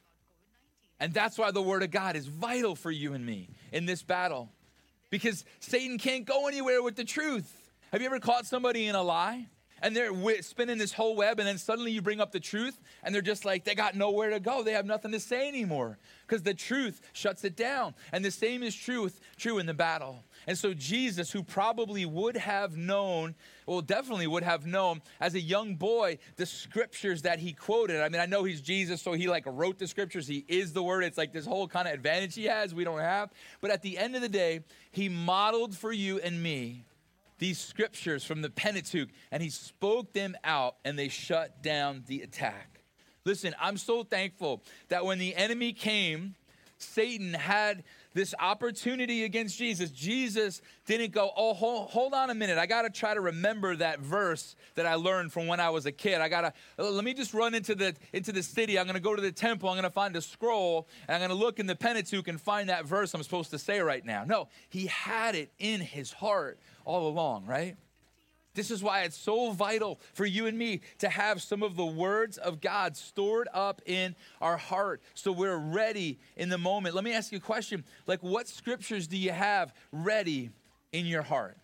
And 0.99 1.15
that's 1.15 1.39
why 1.39 1.51
the 1.51 1.63
Word 1.63 1.83
of 1.83 1.91
God 1.91 2.17
is 2.17 2.27
vital 2.27 2.77
for 2.77 2.91
you 2.91 3.15
and 3.15 3.25
me 3.25 3.49
in 3.73 3.87
this 3.87 4.03
battle 4.03 4.51
because 5.09 5.45
Satan 5.59 5.99
can't 5.99 6.25
go 6.25 6.47
anywhere 6.47 6.83
with 6.83 6.97
the 6.97 7.05
truth. 7.05 7.71
Have 7.93 8.01
you 8.01 8.07
ever 8.07 8.21
caught 8.21 8.47
somebody 8.47 8.87
in 8.87 8.95
a 8.95 9.03
lie? 9.03 9.47
And 9.83 9.97
they're 9.97 10.13
spinning 10.43 10.77
this 10.77 10.93
whole 10.93 11.17
web, 11.17 11.39
and 11.39 11.49
then 11.49 11.57
suddenly 11.57 11.91
you 11.91 12.03
bring 12.03 12.21
up 12.21 12.33
the 12.33 12.41
truth, 12.41 12.79
and 13.03 13.15
they're 13.15 13.23
just 13.23 13.47
like, 13.47 13.65
they 13.65 13.75
got 13.75 13.95
nowhere 13.95 14.29
to 14.29 14.39
go. 14.39 14.63
They 14.63 14.75
have 14.75 14.85
nothing 14.85 15.13
to 15.13 15.21
say 15.21 15.49
anymore 15.49 15.99
because 16.27 16.43
the 16.43 16.53
truth 16.53 17.01
shuts 17.15 17.45
it 17.45 17.57
down. 17.57 17.95
And 18.13 18.23
the 18.23 18.31
same 18.31 18.63
is 18.63 18.75
truth, 18.75 19.21
true 19.39 19.59
in 19.59 19.65
the 19.65 19.73
battle. 19.73 20.23
And 20.51 20.59
so 20.59 20.75
Jesus, 20.75 21.31
who 21.31 21.45
probably 21.45 22.05
would 22.05 22.37
have 22.37 22.77
known, 22.77 23.37
well, 23.67 23.83
definitely 23.83 24.27
would 24.27 24.43
have 24.43 24.67
known 24.67 25.01
as 25.21 25.37
a 25.37 25.41
young 25.41 25.77
boy 25.77 26.19
the 26.35 26.45
scriptures 26.45 27.23
that 27.23 27.39
he 27.39 27.53
quoted. 27.53 28.01
I 28.01 28.09
mean, 28.09 28.21
I 28.21 28.27
know 28.27 28.43
he's 28.43 28.61
Jesus, 28.61 29.01
so 29.01 29.13
he 29.13 29.29
like 29.29 29.45
wrote 29.47 29.79
the 29.79 29.87
scriptures. 29.87 30.27
He 30.27 30.45
is 30.49 30.73
the 30.73 30.83
word. 30.83 31.05
It's 31.05 31.17
like 31.17 31.33
this 31.33 31.47
whole 31.47 31.69
kind 31.69 31.87
of 31.87 31.95
advantage 31.95 32.35
he 32.35 32.47
has 32.47 32.75
we 32.75 32.83
don't 32.83 32.99
have. 32.99 33.31
But 33.61 33.71
at 33.71 33.83
the 33.83 33.97
end 33.97 34.17
of 34.17 34.23
the 34.23 34.29
day, 34.29 34.65
he 34.91 35.09
modeled 35.09 35.77
for 35.77 35.93
you 35.93 36.19
and 36.19 36.43
me 36.43 36.83
these 37.39 37.61
scriptures 37.61 38.25
from 38.25 38.43
the 38.43 38.51
Pentateuch 38.51 39.11
and 39.31 39.45
he 39.45 39.51
spoke 39.51 40.13
them 40.15 40.35
out 40.43 40.75
and 40.85 40.99
they 40.99 41.07
shut 41.07 41.63
down 41.63 42.03
the 42.09 42.23
attack. 42.23 42.81
Listen, 43.25 43.55
I'm 43.61 43.77
so 43.77 44.03
thankful 44.03 44.65
that 44.89 45.05
when 45.05 45.21
the 45.21 45.37
enemy 45.37 45.73
came, 45.73 46.35
Satan 46.77 47.35
had 47.35 47.85
this 48.13 48.35
opportunity 48.39 49.25
against 49.25 49.57
Jesus, 49.57 49.91
Jesus 49.91 50.63
didn't 50.87 51.13
go, 51.13 51.31
oh, 51.37 51.55
hold, 51.55 51.91
hold 51.91 52.15
on 52.15 52.31
a 52.31 52.35
minute. 52.35 52.59
I 52.59 52.67
got 52.67 52.83
to 52.83 52.91
try 52.91 53.15
to 53.15 53.21
remember 53.21 53.77
that 53.77 54.01
verse 54.01 54.57
that 54.75 54.87
I 54.87 54.95
learned 54.95 55.33
from 55.33 55.47
when 55.47 55.61
I 55.61 55.71
was 55.71 55.87
a 55.87 55.93
kid. 55.93 56.21
I 56.21 56.29
got 56.29 56.41
to, 56.43 56.53
let 56.83 57.05
me 57.05 57.15
just 57.15 57.35
run 57.35 57.55
into 57.55 57.75
the, 57.75 57.95
into 58.13 58.33
the 58.33 58.43
city. 58.43 58.79
I'm 58.79 58.87
going 58.87 58.95
to 58.95 59.01
go 59.01 59.15
to 59.15 59.23
the 59.23 59.33
temple. 59.33 59.69
I'm 59.69 59.77
going 59.77 59.85
to 59.85 59.91
find 59.91 60.17
a 60.17 60.23
scroll 60.23 60.89
and 61.09 61.15
I'm 61.15 61.21
going 61.29 61.39
to 61.39 61.45
look 61.45 61.59
in 61.59 61.67
the 61.67 61.77
Pentateuch 61.77 62.29
and 62.29 62.41
find 62.41 62.69
that 62.69 62.85
verse 62.85 63.15
I'm 63.15 63.23
supposed 63.23 63.51
to 63.51 63.59
say 63.59 63.81
right 63.81 64.05
now. 64.05 64.25
No, 64.25 64.49
he 64.69 64.87
had 64.87 65.35
it 65.35 65.53
in 65.59 65.81
his 65.81 66.13
heart 66.13 66.59
all 66.85 67.09
along, 67.09 67.47
right? 67.47 67.77
This 68.55 68.71
is 68.71 68.83
why 68.83 69.03
it's 69.03 69.17
so 69.17 69.53
vital 69.53 70.01
for 70.13 70.27
you 70.27 70.47
and 70.47 70.59
me 70.59 70.81
to 70.99 71.09
have 71.09 71.41
some 71.41 71.63
of 71.63 71.77
the 71.77 71.87
words 71.87 72.37
of 72.37 72.61
God 72.61 72.97
stored 72.97 73.49
up 73.55 73.81
in 73.87 74.17
our 74.41 74.57
heart 74.57 75.03
so 75.15 75.31
we're 75.31 75.57
ready 75.57 76.19
in 76.37 76.49
the 76.49 76.59
moment. 76.59 76.95
Let 76.97 77.05
me 77.05 77.13
ask 77.13 77.31
you 77.31 77.39
a 77.39 77.41
question 77.41 77.85
like, 78.07 78.23
what 78.23 78.49
scriptures 78.49 79.07
do 79.07 79.17
you 79.17 79.31
have 79.31 79.73
ready 79.93 80.51
in 80.93 81.07
your 81.07 81.23
heart? 81.23 81.57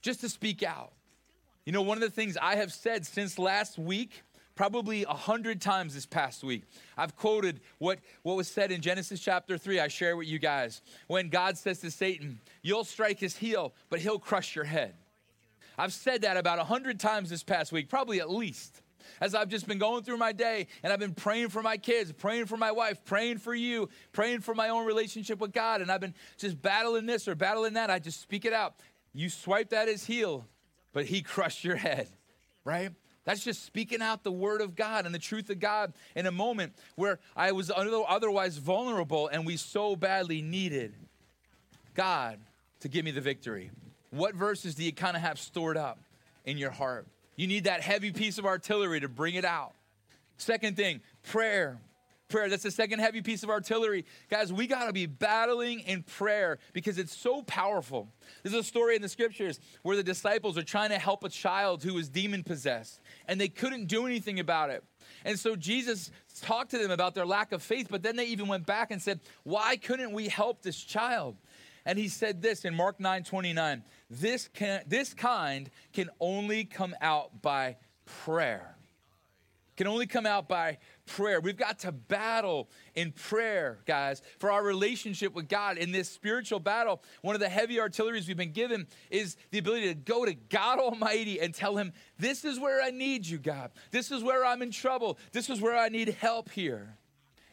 Just 0.00 0.20
to 0.20 0.28
speak 0.28 0.62
out. 0.62 0.92
You 1.64 1.72
know, 1.72 1.82
one 1.82 1.98
of 1.98 2.02
the 2.02 2.10
things 2.10 2.38
I 2.40 2.56
have 2.56 2.72
said 2.72 3.04
since 3.04 3.36
last 3.36 3.76
week, 3.76 4.22
probably 4.54 5.02
a 5.02 5.08
hundred 5.08 5.60
times 5.60 5.94
this 5.94 6.06
past 6.06 6.44
week, 6.44 6.62
I've 6.96 7.16
quoted 7.16 7.60
what, 7.78 7.98
what 8.22 8.36
was 8.36 8.46
said 8.46 8.70
in 8.70 8.80
Genesis 8.80 9.18
chapter 9.18 9.58
3. 9.58 9.80
I 9.80 9.88
share 9.88 10.16
with 10.16 10.28
you 10.28 10.38
guys. 10.38 10.80
When 11.08 11.28
God 11.28 11.58
says 11.58 11.80
to 11.80 11.90
Satan, 11.90 12.40
You'll 12.62 12.84
strike 12.84 13.18
his 13.18 13.36
heel, 13.36 13.74
but 13.90 13.98
he'll 13.98 14.20
crush 14.20 14.54
your 14.54 14.64
head. 14.64 14.94
I've 15.78 15.92
said 15.92 16.22
that 16.22 16.36
about 16.36 16.58
a 16.58 16.64
hundred 16.64 16.98
times 16.98 17.30
this 17.30 17.44
past 17.44 17.70
week, 17.70 17.88
probably 17.88 18.20
at 18.20 18.28
least. 18.28 18.82
As 19.20 19.34
I've 19.34 19.48
just 19.48 19.66
been 19.66 19.78
going 19.78 20.02
through 20.02 20.18
my 20.18 20.32
day 20.32 20.66
and 20.82 20.92
I've 20.92 20.98
been 20.98 21.14
praying 21.14 21.48
for 21.48 21.62
my 21.62 21.76
kids, 21.76 22.12
praying 22.12 22.46
for 22.46 22.56
my 22.56 22.72
wife, 22.72 23.04
praying 23.04 23.38
for 23.38 23.54
you, 23.54 23.88
praying 24.12 24.40
for 24.40 24.54
my 24.54 24.68
own 24.68 24.86
relationship 24.86 25.38
with 25.38 25.52
God, 25.52 25.80
and 25.80 25.90
I've 25.90 26.00
been 26.00 26.14
just 26.36 26.60
battling 26.60 27.06
this 27.06 27.26
or 27.26 27.34
battling 27.34 27.74
that, 27.74 27.90
I 27.90 28.00
just 28.00 28.20
speak 28.20 28.44
it 28.44 28.52
out. 28.52 28.74
You 29.14 29.30
swiped 29.30 29.72
at 29.72 29.88
his 29.88 30.04
heel, 30.04 30.46
but 30.92 31.06
he 31.06 31.22
crushed 31.22 31.64
your 31.64 31.76
head, 31.76 32.08
right? 32.64 32.90
That's 33.24 33.44
just 33.44 33.64
speaking 33.64 34.02
out 34.02 34.24
the 34.24 34.32
word 34.32 34.60
of 34.60 34.74
God 34.74 35.04
and 35.04 35.14
the 35.14 35.18
truth 35.18 35.50
of 35.50 35.60
God 35.60 35.92
in 36.14 36.26
a 36.26 36.32
moment 36.32 36.74
where 36.96 37.18
I 37.36 37.52
was 37.52 37.70
otherwise 37.74 38.56
vulnerable 38.56 39.28
and 39.28 39.46
we 39.46 39.56
so 39.56 39.96
badly 39.96 40.40
needed 40.42 40.94
God 41.94 42.40
to 42.80 42.88
give 42.88 43.04
me 43.04 43.10
the 43.10 43.20
victory. 43.20 43.70
What 44.10 44.34
verses 44.34 44.74
do 44.74 44.84
you 44.84 44.92
kind 44.92 45.16
of 45.16 45.22
have 45.22 45.38
stored 45.38 45.76
up 45.76 45.98
in 46.44 46.58
your 46.58 46.70
heart? 46.70 47.06
You 47.36 47.46
need 47.46 47.64
that 47.64 47.82
heavy 47.82 48.10
piece 48.10 48.38
of 48.38 48.46
artillery 48.46 49.00
to 49.00 49.08
bring 49.08 49.34
it 49.34 49.44
out. 49.44 49.72
Second 50.38 50.76
thing, 50.76 51.00
prayer. 51.24 51.78
Prayer, 52.28 52.50
that's 52.50 52.62
the 52.62 52.70
second 52.70 52.98
heavy 52.98 53.22
piece 53.22 53.42
of 53.42 53.48
artillery. 53.48 54.04
Guys, 54.28 54.52
we 54.52 54.66
got 54.66 54.86
to 54.86 54.92
be 54.92 55.06
battling 55.06 55.80
in 55.80 56.02
prayer 56.02 56.58
because 56.74 56.98
it's 56.98 57.16
so 57.16 57.42
powerful. 57.42 58.06
There's 58.42 58.54
a 58.54 58.62
story 58.62 58.96
in 58.96 59.02
the 59.02 59.08
scriptures 59.08 59.60
where 59.82 59.96
the 59.96 60.02
disciples 60.02 60.58
are 60.58 60.62
trying 60.62 60.90
to 60.90 60.98
help 60.98 61.24
a 61.24 61.30
child 61.30 61.82
who 61.82 61.94
was 61.94 62.10
demon 62.10 62.44
possessed 62.44 63.00
and 63.26 63.40
they 63.40 63.48
couldn't 63.48 63.86
do 63.86 64.04
anything 64.04 64.40
about 64.40 64.68
it. 64.68 64.84
And 65.24 65.38
so 65.38 65.56
Jesus 65.56 66.10
talked 66.42 66.72
to 66.72 66.78
them 66.78 66.90
about 66.90 67.14
their 67.14 67.24
lack 67.24 67.52
of 67.52 67.62
faith, 67.62 67.88
but 67.90 68.02
then 68.02 68.16
they 68.16 68.26
even 68.26 68.46
went 68.46 68.66
back 68.66 68.90
and 68.90 69.00
said, 69.00 69.20
Why 69.44 69.76
couldn't 69.76 70.12
we 70.12 70.28
help 70.28 70.60
this 70.60 70.78
child? 70.78 71.36
And 71.86 71.98
he 71.98 72.08
said 72.08 72.42
this 72.42 72.66
in 72.66 72.74
Mark 72.74 73.00
9 73.00 73.24
29 73.24 73.82
this, 74.10 74.48
can, 74.48 74.82
this 74.86 75.14
kind 75.14 75.70
can 75.92 76.10
only 76.20 76.64
come 76.64 76.94
out 77.00 77.42
by 77.42 77.76
prayer. 78.24 78.74
Can 79.76 79.86
only 79.86 80.06
come 80.06 80.26
out 80.26 80.48
by 80.48 80.78
prayer. 81.06 81.40
We've 81.40 81.56
got 81.56 81.80
to 81.80 81.92
battle 81.92 82.68
in 82.96 83.12
prayer, 83.12 83.78
guys, 83.86 84.22
for 84.40 84.50
our 84.50 84.64
relationship 84.64 85.34
with 85.34 85.48
God. 85.48 85.78
In 85.78 85.92
this 85.92 86.08
spiritual 86.08 86.58
battle, 86.58 87.00
one 87.22 87.36
of 87.36 87.40
the 87.40 87.48
heavy 87.48 87.78
artilleries 87.78 88.26
we've 88.26 88.36
been 88.36 88.50
given 88.50 88.88
is 89.08 89.36
the 89.52 89.58
ability 89.58 89.86
to 89.88 89.94
go 89.94 90.24
to 90.24 90.34
God 90.34 90.80
Almighty 90.80 91.40
and 91.40 91.54
tell 91.54 91.76
Him, 91.76 91.92
This 92.18 92.44
is 92.44 92.58
where 92.58 92.82
I 92.82 92.90
need 92.90 93.24
you, 93.24 93.38
God. 93.38 93.70
This 93.92 94.10
is 94.10 94.24
where 94.24 94.44
I'm 94.44 94.62
in 94.62 94.72
trouble. 94.72 95.16
This 95.30 95.48
is 95.48 95.60
where 95.60 95.76
I 95.76 95.90
need 95.90 96.08
help 96.08 96.50
here. 96.50 96.98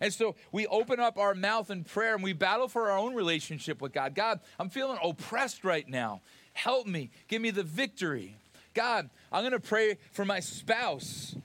And 0.02 0.14
so 0.14 0.36
we 0.52 0.68
open 0.68 1.00
up 1.00 1.18
our 1.18 1.34
mouth 1.34 1.70
in 1.70 1.84
prayer 1.84 2.16
and 2.16 2.24
we 2.24 2.34
battle 2.34 2.68
for 2.68 2.90
our 2.90 2.98
own 2.98 3.14
relationship 3.14 3.82
with 3.82 3.94
God. 3.94 4.14
God, 4.14 4.40
I'm 4.60 4.70
feeling 4.70 4.98
oppressed 5.02 5.64
right 5.64 5.88
now. 5.88 6.22
Help 6.56 6.88
me. 6.88 7.12
Give 7.28 7.42
me 7.42 7.52
the 7.52 7.64
victory. 7.64 8.34
God, 8.74 9.10
I'm 9.30 9.42
going 9.42 9.52
to 9.52 9.60
pray 9.60 9.98
for 10.14 10.24
my 10.24 10.40
spouse. 10.40 11.36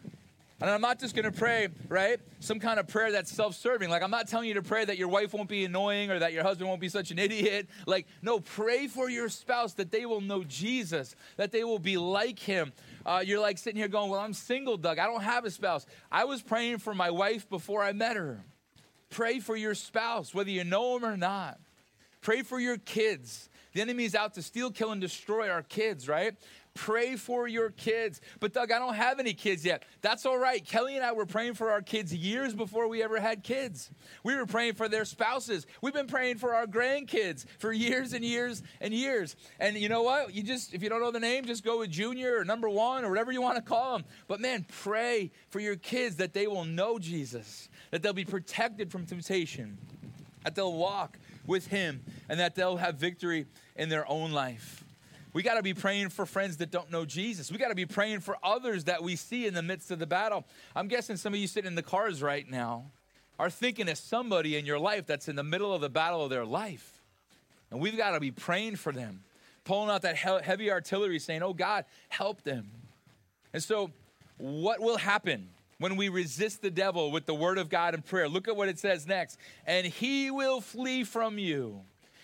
And 0.60 0.70
I'm 0.70 0.80
not 0.80 1.00
just 1.00 1.16
to 1.16 1.32
pray, 1.32 1.68
right? 1.88 2.20
Some 2.38 2.60
kind 2.60 2.78
of 2.78 2.86
prayer 2.86 3.10
that's 3.12 3.32
self 3.32 3.56
serving. 3.56 3.90
Like, 3.90 4.02
I'm 4.02 4.10
not 4.10 4.28
telling 4.28 4.46
you 4.46 4.54
to 4.54 4.62
pray 4.62 4.84
that 4.84 4.98
your 4.98 5.08
wife 5.08 5.34
won't 5.34 5.48
be 5.48 5.64
annoying 5.64 6.12
or 6.12 6.20
that 6.20 6.32
your 6.32 6.44
husband 6.44 6.68
won't 6.68 6.80
be 6.80 6.88
such 6.88 7.10
an 7.10 7.18
idiot. 7.18 7.68
Like, 7.86 8.06
no, 8.22 8.38
pray 8.38 8.86
for 8.86 9.10
your 9.10 9.28
spouse 9.28 9.74
that 9.74 9.90
they 9.90 10.06
will 10.06 10.20
know 10.20 10.44
Jesus, 10.44 11.16
that 11.36 11.50
they 11.50 11.64
will 11.64 11.80
be 11.80 11.96
like 11.96 12.38
him. 12.38 12.72
Uh, 13.04 13.22
you're 13.24 13.40
like 13.40 13.58
sitting 13.58 13.78
here 13.78 13.88
going, 13.88 14.10
Well, 14.10 14.20
I'm 14.20 14.32
single, 14.32 14.76
Doug. 14.76 15.00
I 15.00 15.06
don't 15.06 15.22
have 15.22 15.44
a 15.44 15.50
spouse. 15.50 15.86
I 16.12 16.24
was 16.24 16.40
praying 16.40 16.78
for 16.78 16.94
my 16.94 17.10
wife 17.10 17.48
before 17.48 17.82
I 17.82 17.92
met 17.92 18.16
her. 18.16 18.44
Pray 19.08 19.40
for 19.40 19.56
your 19.56 19.74
spouse, 19.74 20.32
whether 20.32 20.50
you 20.50 20.62
know 20.62 20.96
them 20.96 21.04
or 21.04 21.16
not. 21.16 21.58
Pray 22.20 22.42
for 22.42 22.60
your 22.60 22.76
kids 22.76 23.49
The 23.72 23.80
enemy 23.80 24.04
is 24.04 24.14
out 24.14 24.34
to 24.34 24.42
steal, 24.42 24.70
kill, 24.70 24.92
and 24.92 25.00
destroy 25.00 25.48
our 25.48 25.62
kids, 25.62 26.08
right? 26.08 26.36
Pray 26.74 27.16
for 27.16 27.48
your 27.48 27.70
kids. 27.70 28.20
But 28.38 28.52
Doug, 28.52 28.70
I 28.70 28.78
don't 28.78 28.94
have 28.94 29.18
any 29.18 29.34
kids 29.34 29.64
yet. 29.64 29.84
That's 30.02 30.24
all 30.24 30.38
right. 30.38 30.64
Kelly 30.64 30.96
and 30.96 31.04
I 31.04 31.12
were 31.12 31.26
praying 31.26 31.54
for 31.54 31.70
our 31.70 31.82
kids 31.82 32.14
years 32.14 32.54
before 32.54 32.88
we 32.88 33.02
ever 33.02 33.18
had 33.18 33.42
kids. 33.42 33.90
We 34.22 34.36
were 34.36 34.46
praying 34.46 34.74
for 34.74 34.88
their 34.88 35.04
spouses. 35.04 35.66
We've 35.82 35.92
been 35.92 36.06
praying 36.06 36.38
for 36.38 36.54
our 36.54 36.66
grandkids 36.66 37.44
for 37.58 37.72
years 37.72 38.12
and 38.12 38.24
years 38.24 38.62
and 38.80 38.94
years. 38.94 39.34
And 39.58 39.76
you 39.76 39.88
know 39.88 40.02
what? 40.02 40.32
You 40.32 40.44
just, 40.44 40.72
if 40.72 40.82
you 40.82 40.88
don't 40.88 41.00
know 41.00 41.10
the 41.10 41.20
name, 41.20 41.44
just 41.44 41.64
go 41.64 41.80
with 41.80 41.90
junior 41.90 42.38
or 42.38 42.44
number 42.44 42.68
one 42.68 43.04
or 43.04 43.08
whatever 43.08 43.32
you 43.32 43.42
want 43.42 43.56
to 43.56 43.62
call 43.62 43.94
them. 43.94 44.04
But 44.28 44.40
man, 44.40 44.64
pray 44.82 45.32
for 45.48 45.58
your 45.58 45.76
kids 45.76 46.16
that 46.16 46.34
they 46.34 46.46
will 46.46 46.64
know 46.64 47.00
Jesus, 47.00 47.68
that 47.90 48.02
they'll 48.02 48.12
be 48.12 48.24
protected 48.24 48.92
from 48.92 49.06
temptation, 49.06 49.76
that 50.44 50.54
they'll 50.54 50.72
walk 50.72 51.18
with 51.46 51.66
Him, 51.66 52.02
and 52.28 52.38
that 52.40 52.54
they'll 52.54 52.76
have 52.76 52.96
victory 52.96 53.46
in 53.76 53.88
their 53.88 54.08
own 54.10 54.32
life. 54.32 54.84
We 55.32 55.42
got 55.42 55.54
to 55.54 55.62
be 55.62 55.74
praying 55.74 56.08
for 56.08 56.26
friends 56.26 56.56
that 56.56 56.70
don't 56.70 56.90
know 56.90 57.04
Jesus. 57.04 57.52
We 57.52 57.58
got 57.58 57.68
to 57.68 57.74
be 57.74 57.86
praying 57.86 58.20
for 58.20 58.36
others 58.42 58.84
that 58.84 59.02
we 59.02 59.14
see 59.16 59.46
in 59.46 59.54
the 59.54 59.62
midst 59.62 59.90
of 59.90 59.98
the 59.98 60.06
battle. 60.06 60.44
I'm 60.74 60.88
guessing 60.88 61.16
some 61.16 61.32
of 61.32 61.38
you 61.38 61.46
sitting 61.46 61.68
in 61.68 61.76
the 61.76 61.82
cars 61.82 62.22
right 62.22 62.48
now 62.48 62.86
are 63.38 63.48
thinking 63.48 63.88
of 63.88 63.96
somebody 63.96 64.56
in 64.56 64.66
your 64.66 64.78
life 64.78 65.06
that's 65.06 65.28
in 65.28 65.36
the 65.36 65.44
middle 65.44 65.72
of 65.72 65.80
the 65.80 65.88
battle 65.88 66.24
of 66.24 66.30
their 66.30 66.44
life. 66.44 67.00
And 67.70 67.80
we've 67.80 67.96
got 67.96 68.10
to 68.10 68.20
be 68.20 68.32
praying 68.32 68.76
for 68.76 68.92
them, 68.92 69.22
pulling 69.64 69.88
out 69.88 70.02
that 70.02 70.16
heavy 70.16 70.70
artillery, 70.70 71.20
saying, 71.20 71.42
Oh 71.42 71.54
God, 71.54 71.84
help 72.08 72.42
them. 72.42 72.68
And 73.52 73.62
so, 73.62 73.92
what 74.36 74.80
will 74.80 74.96
happen 74.96 75.48
when 75.80 75.96
we 75.96 76.08
resist 76.08 76.62
the 76.62 76.70
devil 76.70 77.10
with 77.10 77.26
the 77.26 77.34
word 77.34 77.58
of 77.58 77.68
God 77.68 77.94
and 77.94 78.04
prayer? 78.04 78.28
Look 78.28 78.46
at 78.46 78.54
what 78.54 78.68
it 78.68 78.78
says 78.78 79.06
next. 79.06 79.38
And 79.66 79.86
he 79.86 80.30
will 80.30 80.60
flee 80.60 81.02
from 81.02 81.38
you. 81.38 81.80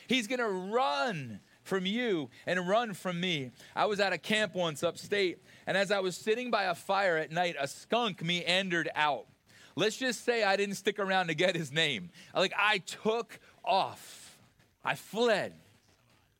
He's 0.07 0.29
going 0.29 0.39
to 0.39 0.49
run 0.49 1.41
from 1.63 1.85
you 1.85 2.31
and 2.47 2.69
run 2.69 2.95
from 2.95 3.19
me. 3.21 3.51
I 3.75 3.87
was 3.87 3.99
at 3.99 4.13
a 4.13 4.19
camp 4.19 4.55
once 4.55 4.85
upstate, 4.85 5.39
and 5.67 5.77
as 5.77 5.91
I 5.91 5.99
was 5.99 6.17
sitting 6.17 6.51
by 6.51 6.65
a 6.65 6.75
fire 6.75 7.17
at 7.17 7.33
night, 7.33 7.57
a 7.59 7.67
skunk 7.67 8.23
meandered 8.23 8.89
out. 8.95 9.27
Let's 9.75 9.97
just 9.97 10.25
say 10.25 10.45
I 10.45 10.57
didn't 10.57 10.77
stick 10.77 10.99
around 10.99 11.27
to 11.27 11.35
get 11.35 11.57
his 11.57 11.73
name. 11.73 12.11
Like 12.35 12.53
I 12.57 12.79
took 12.79 13.41
off, 13.65 14.39
I 14.85 14.95
fled. 14.95 15.55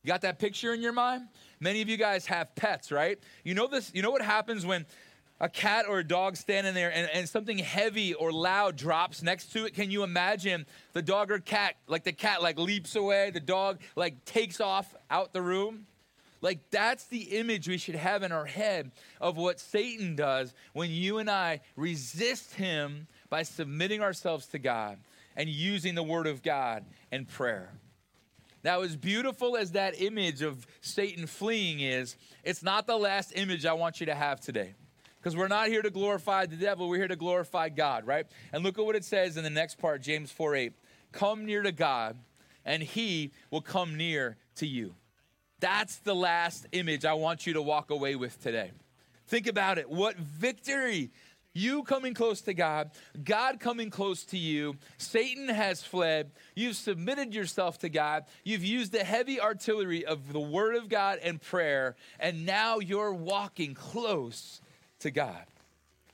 You 0.03 0.07
got 0.07 0.21
that 0.21 0.39
picture 0.39 0.73
in 0.73 0.81
your 0.81 0.93
mind? 0.93 1.27
Many 1.59 1.81
of 1.81 1.89
you 1.89 1.97
guys 1.97 2.25
have 2.27 2.55
pets, 2.55 2.91
right? 2.91 3.19
You 3.43 3.55
know 3.55 3.67
this, 3.67 3.91
you 3.93 4.01
know 4.01 4.11
what 4.11 4.21
happens 4.21 4.65
when 4.65 4.85
a 5.39 5.49
cat 5.49 5.85
or 5.87 5.99
a 5.99 6.03
dog 6.03 6.35
standing 6.35 6.73
there 6.73 6.91
and, 6.91 7.09
and 7.13 7.29
something 7.29 7.57
heavy 7.57 8.13
or 8.13 8.31
loud 8.31 8.75
drops 8.75 9.21
next 9.21 9.51
to 9.51 9.65
it 9.65 9.73
can 9.73 9.91
you 9.91 10.03
imagine 10.03 10.65
the 10.93 11.01
dog 11.01 11.31
or 11.31 11.39
cat 11.39 11.75
like 11.87 12.03
the 12.03 12.11
cat 12.11 12.41
like 12.41 12.57
leaps 12.57 12.95
away 12.95 13.29
the 13.31 13.39
dog 13.39 13.79
like 13.95 14.23
takes 14.25 14.59
off 14.59 14.95
out 15.09 15.33
the 15.33 15.41
room 15.41 15.85
like 16.41 16.59
that's 16.69 17.05
the 17.05 17.37
image 17.37 17.67
we 17.67 17.77
should 17.77 17.95
have 17.95 18.23
in 18.23 18.31
our 18.31 18.45
head 18.45 18.91
of 19.21 19.37
what 19.37 19.59
satan 19.59 20.15
does 20.15 20.53
when 20.73 20.89
you 20.89 21.19
and 21.19 21.29
i 21.29 21.59
resist 21.75 22.53
him 22.53 23.07
by 23.29 23.43
submitting 23.43 24.01
ourselves 24.01 24.47
to 24.47 24.59
god 24.59 24.97
and 25.35 25.49
using 25.49 25.95
the 25.95 26.03
word 26.03 26.27
of 26.27 26.41
god 26.41 26.83
and 27.11 27.27
prayer 27.27 27.71
now, 28.63 28.81
as 28.81 28.97
beautiful 28.97 29.55
as 29.55 29.73
that 29.73 30.01
image 30.01 30.41
of 30.41 30.67
Satan 30.81 31.25
fleeing 31.25 31.79
is, 31.79 32.17
it's 32.43 32.61
not 32.61 32.85
the 32.85 32.97
last 32.97 33.31
image 33.33 33.65
I 33.65 33.71
want 33.71 34.01
you 34.01 34.07
to 34.07 34.15
have 34.15 34.41
today. 34.41 34.73
Because 35.19 35.35
we're 35.35 35.47
not 35.47 35.67
here 35.67 35.81
to 35.81 35.89
glorify 35.89 36.45
the 36.45 36.55
devil, 36.55 36.87
we're 36.87 36.97
here 36.97 37.07
to 37.07 37.15
glorify 37.15 37.69
God, 37.69 38.05
right? 38.05 38.27
And 38.53 38.63
look 38.63 38.77
at 38.77 38.85
what 38.85 38.95
it 38.95 39.03
says 39.03 39.37
in 39.37 39.43
the 39.43 39.49
next 39.49 39.77
part, 39.77 40.01
James 40.01 40.31
4 40.31 40.55
8. 40.55 40.73
Come 41.11 41.45
near 41.45 41.63
to 41.63 41.71
God, 41.71 42.17
and 42.65 42.83
he 42.83 43.31
will 43.49 43.61
come 43.61 43.95
near 43.95 44.37
to 44.55 44.67
you. 44.67 44.95
That's 45.59 45.97
the 45.97 46.15
last 46.15 46.67
image 46.71 47.05
I 47.05 47.13
want 47.13 47.47
you 47.47 47.53
to 47.53 47.61
walk 47.61 47.89
away 47.89 48.15
with 48.15 48.41
today. 48.41 48.71
Think 49.27 49.47
about 49.47 49.77
it. 49.77 49.89
What 49.89 50.17
victory! 50.17 51.11
You 51.53 51.81
coming 51.81 52.13
close 52.13 52.41
to 52.41 52.53
God, 52.53 52.91
God 53.23 53.59
coming 53.59 53.89
close 53.89 54.23
to 54.25 54.37
you. 54.37 54.75
Satan 54.99 55.49
has 55.49 55.81
fled. 55.81 56.29
You've 56.53 56.75
submitted 56.75 57.33
yourself 57.33 57.79
to 57.79 57.89
God. 57.89 58.25
You've 58.43 58.63
used 58.63 58.91
the 58.91 59.03
heavy 59.03 59.41
artillery 59.41 60.05
of 60.05 60.31
the 60.31 60.39
Word 60.39 60.75
of 60.75 60.87
God 60.87 61.17
and 61.23 61.41
prayer, 61.41 61.95
and 62.19 62.45
now 62.45 62.77
you're 62.77 63.11
walking 63.11 63.73
close 63.73 64.61
to 64.99 65.11
God. 65.11 65.45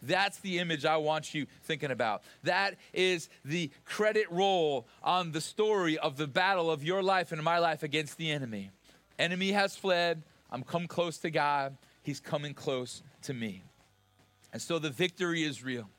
That's 0.01 0.39
the 0.39 0.59
image 0.59 0.83
I 0.85 0.97
want 0.97 1.33
you 1.33 1.45
thinking 1.63 1.91
about. 1.91 2.23
That 2.43 2.75
is 2.93 3.29
the 3.45 3.71
credit 3.85 4.29
roll 4.29 4.85
on 5.01 5.31
the 5.31 5.41
story 5.41 5.97
of 5.97 6.17
the 6.17 6.27
battle 6.27 6.69
of 6.69 6.83
your 6.83 7.01
life 7.01 7.31
and 7.31 7.41
my 7.41 7.59
life 7.59 7.83
against 7.83 8.17
the 8.17 8.29
enemy. 8.29 8.69
Enemy 9.17 9.53
has 9.53 9.75
fled. 9.75 10.23
I'm 10.51 10.63
come 10.63 10.87
close 10.87 11.17
to 11.19 11.31
God. 11.31 11.77
He's 12.03 12.19
coming 12.19 12.53
close 12.53 13.01
to 13.23 13.33
me. 13.33 13.63
And 14.51 14.61
so 14.61 14.77
the 14.77 14.89
victory 14.89 15.43
is 15.43 15.63
real. 15.63 15.89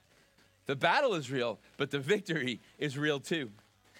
The 0.66 0.76
battle 0.76 1.14
is 1.14 1.30
real, 1.30 1.58
but 1.76 1.90
the 1.90 1.98
victory 1.98 2.60
is 2.78 2.96
real 2.96 3.20
too. 3.20 3.50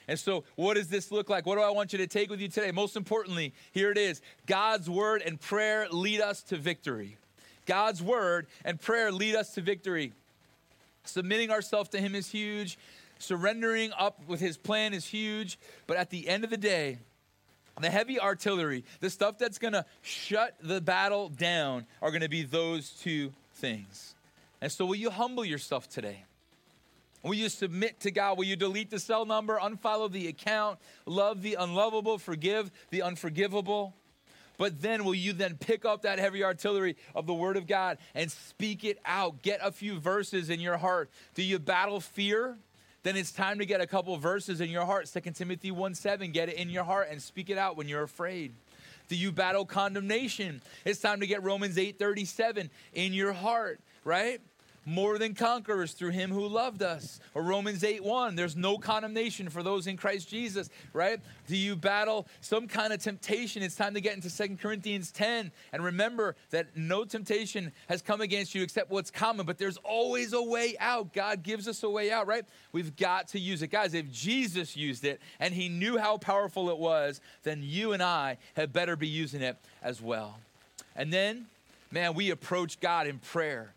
And 0.07 0.19
so, 0.19 0.45
what 0.57 0.75
does 0.75 0.89
this 0.89 1.11
look 1.11 1.31
like? 1.31 1.47
What 1.47 1.57
do 1.57 1.63
I 1.63 1.71
want 1.71 1.93
you 1.93 1.99
to 1.99 2.07
take 2.07 2.29
with 2.29 2.41
you 2.41 2.49
today? 2.49 2.71
Most 2.71 2.95
importantly, 2.95 3.55
here 3.73 3.91
it 3.91 3.97
is 3.97 4.21
God's 4.47 4.89
word 4.89 5.23
and 5.23 5.41
prayer 5.41 5.89
lead 5.91 6.21
us 6.21 6.43
to 6.45 6.57
victory. 6.57 7.17
God's 7.67 8.03
word 8.03 8.47
and 8.65 8.81
prayer 8.81 9.11
lead 9.13 9.35
us 9.35 9.55
to 9.55 9.61
victory. 9.61 10.13
Submitting 11.05 11.51
ourselves 11.51 11.89
to 11.91 12.01
Him 12.01 12.15
is 12.15 12.31
huge. 12.31 12.79
Surrendering 13.19 13.93
up 13.99 14.21
with 14.27 14.41
His 14.41 14.57
plan 14.57 14.95
is 14.95 15.07
huge. 15.07 15.59
But 15.87 15.97
at 15.97 16.11
the 16.11 16.29
end 16.29 16.45
of 16.45 16.51
the 16.51 16.57
day, 16.57 16.99
the 17.81 17.91
heavy 17.91 18.21
artillery, 18.21 18.85
the 19.01 19.11
stuff 19.11 19.39
that's 19.39 19.59
going 19.59 19.73
to 19.73 19.85
shut 20.03 20.55
the 20.63 20.81
battle 20.81 21.29
down, 21.29 21.87
are 22.01 22.11
going 22.11 22.23
to 22.23 22.29
be 22.29 22.43
those 22.43 22.91
two 22.91 23.33
things. 23.55 24.15
And 24.61 24.71
so, 24.71 24.87
will 24.87 24.95
you 24.95 25.11
humble 25.11 25.45
yourself 25.45 25.89
today? 25.89 26.25
Will 27.23 27.35
you 27.35 27.49
submit 27.49 28.01
to 28.01 28.11
God? 28.11 28.37
Will 28.37 28.45
you 28.45 28.55
delete 28.55 28.91
the 28.91 29.01
cell 29.01 29.25
number, 29.25 29.59
unfollow 29.59 30.13
the 30.13 30.29
account, 30.29 30.79
love 31.07 31.43
the 31.43 31.55
unlovable, 31.55 32.19
forgive 32.19 32.71
the 32.91 33.03
unforgivable? 33.03 33.95
But 34.57 34.81
then 34.81 35.05
will 35.05 35.15
you 35.15 35.33
then 35.33 35.57
pick 35.57 35.85
up 35.85 36.03
that 36.03 36.19
heavy 36.19 36.45
artillery 36.45 36.97
of 37.15 37.27
the 37.27 37.35
Word 37.35 37.57
of 37.57 37.67
God 37.67 37.99
and 38.15 38.31
speak 38.31 38.85
it 38.85 38.99
out? 39.05 39.43
Get 39.43 39.61
a 39.63 39.73
few 39.73 39.99
verses 39.99 40.51
in 40.51 40.61
your 40.61 40.77
heart. 40.77 41.11
Do 41.35 41.43
you 41.43 41.59
battle 41.59 42.01
fear? 42.01 42.57
Then 43.03 43.17
it's 43.17 43.33
time 43.33 43.59
to 43.59 43.67
get 43.67 43.81
a 43.81 43.87
couple 43.87 44.17
verses 44.17 44.61
in 44.61 44.71
your 44.71 44.87
heart. 44.87 45.11
2 45.13 45.33
Timothy 45.33 45.71
1 45.71 45.95
7, 45.95 46.33
get 46.33 46.49
it 46.49 46.57
in 46.57 46.71
your 46.71 46.85
heart 46.85 47.09
and 47.11 47.21
speak 47.21 47.51
it 47.51 47.59
out 47.59 47.77
when 47.77 47.89
you're 47.89 48.03
afraid. 48.03 48.55
Do 49.09 49.17
you 49.17 49.31
battle 49.31 49.67
condemnation? 49.67 50.63
It's 50.85 51.01
time 51.01 51.21
to 51.21 51.27
get 51.27 51.43
Romans 51.43 51.77
8 51.77 51.99
37 51.99 52.71
in 52.95 53.13
your 53.13 53.35
heart, 53.35 53.81
right? 54.05 54.41
More 54.87 55.19
than 55.19 55.35
conquerors 55.35 55.93
through 55.93 56.11
him 56.11 56.31
who 56.31 56.47
loved 56.47 56.83
us. 56.83 57.21
Or 57.35 57.43
Romans 57.43 57.85
8 57.85 58.03
1, 58.03 58.37
there's 58.37 58.57
no 58.57 58.79
condemnation 58.79 59.49
for 59.49 59.63
those 59.63 59.87
in 59.87 59.97
Christ 59.97 60.29
Jesus, 60.29 60.71
right? 60.93 61.21
Do 61.47 61.57
you 61.57 61.77
battle 61.77 62.27
some 62.41 62.69
kind 62.69 62.93
of 62.93 63.03
temptation? 63.03 63.63
It's 63.63 63.77
time 63.77 63.95
to 63.95 64.01
get 64.01 64.15
into 64.15 64.31
Second 64.31 64.61
Corinthians 64.61 65.11
10 65.11 65.51
and 65.73 65.85
remember 65.85 66.37
that 66.51 66.77
no 66.77 67.05
temptation 67.05 67.73
has 67.89 68.03
come 68.03 68.21
against 68.21 68.55
you 68.55 68.63
except 68.63 68.91
what's 68.91 69.11
common, 69.11 69.47
but 69.47 69.59
there's 69.59 69.79
always 69.79 70.33
a 70.33 70.43
way 70.43 70.77
out. 70.79 71.13
God 71.13 71.43
gives 71.43 71.69
us 71.69 71.83
a 71.83 71.91
way 71.91 72.11
out, 72.11 72.27
right? 72.27 72.45
We've 72.73 72.95
got 72.97 73.29
to 73.29 73.39
use 73.39 73.63
it. 73.63 73.69
Guys, 73.69 73.95
if 73.95 74.11
Jesus 74.13 74.77
used 74.77 75.05
it 75.05 75.21
and 75.41 75.55
he 75.55 75.69
knew 75.69 75.99
how 75.99 76.19
powerful 76.19 76.71
it 76.71 76.79
was, 76.79 77.21
then 77.43 77.61
you 77.63 77.93
and 77.93 78.03
I 78.03 78.39
had 78.55 78.73
better 78.73 78.97
be 78.97 79.09
using 79.09 79.43
it 79.43 79.57
as 79.83 80.01
well. 80.01 80.39
And 80.97 81.13
then, 81.13 81.47
man, 81.91 82.15
we 82.15 82.31
approach 82.31 82.81
God 82.81 83.07
in 83.07 83.19
prayer 83.19 83.75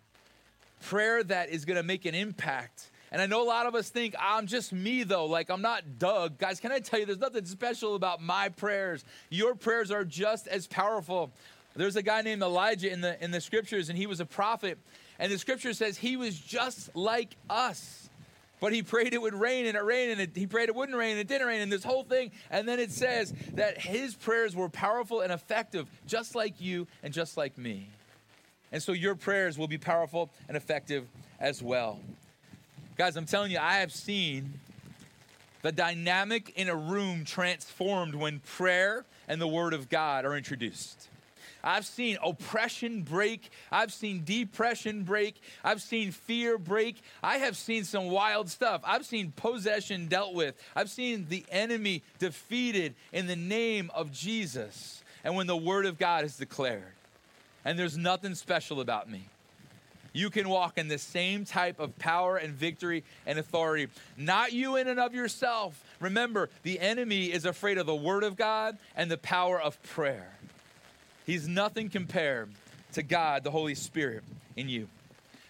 prayer 0.81 1.23
that 1.23 1.49
is 1.49 1.65
going 1.65 1.77
to 1.77 1.83
make 1.83 2.05
an 2.05 2.15
impact. 2.15 2.89
And 3.11 3.21
I 3.21 3.25
know 3.25 3.41
a 3.41 3.47
lot 3.47 3.65
of 3.65 3.75
us 3.75 3.89
think, 3.89 4.15
I'm 4.19 4.47
just 4.47 4.73
me 4.73 5.03
though, 5.03 5.25
like 5.25 5.49
I'm 5.49 5.61
not 5.61 5.97
Doug. 5.97 6.37
Guys, 6.37 6.59
can 6.59 6.71
I 6.71 6.79
tell 6.79 6.99
you, 6.99 7.05
there's 7.05 7.19
nothing 7.19 7.45
special 7.45 7.95
about 7.95 8.21
my 8.21 8.49
prayers. 8.49 9.05
Your 9.29 9.55
prayers 9.55 9.91
are 9.91 10.03
just 10.03 10.47
as 10.47 10.67
powerful. 10.67 11.31
There's 11.75 11.95
a 11.95 12.01
guy 12.01 12.21
named 12.21 12.41
Elijah 12.41 12.91
in 12.91 13.01
the, 13.01 13.23
in 13.23 13.31
the 13.31 13.39
scriptures, 13.39 13.89
and 13.89 13.97
he 13.97 14.07
was 14.07 14.19
a 14.19 14.25
prophet. 14.25 14.77
And 15.19 15.31
the 15.31 15.37
scripture 15.37 15.73
says 15.73 15.97
he 15.97 16.17
was 16.17 16.37
just 16.37 16.95
like 16.95 17.35
us. 17.49 18.09
But 18.59 18.73
he 18.73 18.81
prayed 18.81 19.13
it 19.13 19.21
would 19.21 19.35
rain, 19.35 19.67
and 19.67 19.77
it 19.77 19.83
rained, 19.83 20.13
and 20.13 20.21
it, 20.21 20.31
he 20.33 20.47
prayed 20.47 20.69
it 20.69 20.75
wouldn't 20.75 20.97
rain, 20.97 21.11
and 21.11 21.19
it 21.19 21.27
didn't 21.27 21.45
rain, 21.45 21.61
and 21.61 21.71
this 21.71 21.83
whole 21.83 22.03
thing. 22.03 22.31
And 22.49 22.67
then 22.67 22.79
it 22.79 22.91
says 22.91 23.31
that 23.53 23.77
his 23.77 24.15
prayers 24.15 24.55
were 24.55 24.69
powerful 24.69 25.21
and 25.21 25.31
effective, 25.31 25.87
just 26.07 26.33
like 26.33 26.59
you 26.59 26.87
and 27.03 27.13
just 27.13 27.37
like 27.37 27.57
me. 27.57 27.87
And 28.71 28.81
so 28.81 28.91
your 28.91 29.15
prayers 29.15 29.57
will 29.57 29.67
be 29.67 29.77
powerful 29.77 30.29
and 30.47 30.57
effective 30.57 31.07
as 31.39 31.61
well. 31.61 31.99
Guys, 32.97 33.15
I'm 33.15 33.25
telling 33.25 33.51
you, 33.51 33.59
I 33.59 33.75
have 33.75 33.93
seen 33.93 34.59
the 35.61 35.71
dynamic 35.71 36.53
in 36.55 36.69
a 36.69 36.75
room 36.75 37.25
transformed 37.25 38.15
when 38.15 38.39
prayer 38.39 39.05
and 39.27 39.39
the 39.39 39.47
Word 39.47 39.73
of 39.73 39.89
God 39.89 40.25
are 40.25 40.35
introduced. 40.35 41.07
I've 41.63 41.85
seen 41.85 42.17
oppression 42.23 43.01
break. 43.01 43.49
I've 43.71 43.91
seen 43.91 44.23
depression 44.23 45.03
break. 45.03 45.41
I've 45.63 45.81
seen 45.81 46.11
fear 46.11 46.57
break. 46.57 47.01
I 47.21 47.37
have 47.39 47.57
seen 47.57 47.83
some 47.83 48.09
wild 48.09 48.49
stuff. 48.49 48.81
I've 48.85 49.05
seen 49.05 49.33
possession 49.35 50.07
dealt 50.07 50.33
with. 50.33 50.55
I've 50.75 50.89
seen 50.89 51.25
the 51.29 51.45
enemy 51.49 52.03
defeated 52.19 52.95
in 53.11 53.27
the 53.27 53.35
name 53.35 53.91
of 53.93 54.11
Jesus. 54.11 55.03
and 55.23 55.35
when 55.35 55.47
the 55.47 55.57
word 55.57 55.85
of 55.85 55.97
God 55.97 56.23
is 56.23 56.37
declared. 56.37 56.93
And 57.67 57.77
there's 57.77 57.97
nothing 57.97 58.33
special 58.33 58.79
about 58.79 59.09
me. 59.09 59.25
You 60.13 60.29
can 60.29 60.47
walk 60.47 60.77
in 60.77 60.87
the 60.87 60.97
same 60.97 61.43
type 61.43 61.81
of 61.81 61.99
power 61.99 62.37
and 62.37 62.53
victory 62.53 63.03
and 63.25 63.37
authority. 63.37 63.89
Not 64.15 64.53
you 64.53 64.77
in 64.77 64.87
and 64.87 65.01
of 65.01 65.13
yourself. 65.13 65.83
Remember, 65.99 66.49
the 66.63 66.79
enemy 66.79 67.25
is 67.25 67.43
afraid 67.43 67.77
of 67.77 67.85
the 67.85 67.93
word 67.93 68.23
of 68.23 68.37
God 68.37 68.77
and 68.95 69.11
the 69.11 69.17
power 69.17 69.59
of 69.59 69.83
prayer. 69.83 70.29
He's 71.25 71.45
nothing 71.45 71.89
compared 71.89 72.53
to 72.93 73.03
God, 73.03 73.43
the 73.43 73.51
Holy 73.51 73.75
Spirit, 73.75 74.23
in 74.55 74.69
you. 74.69 74.87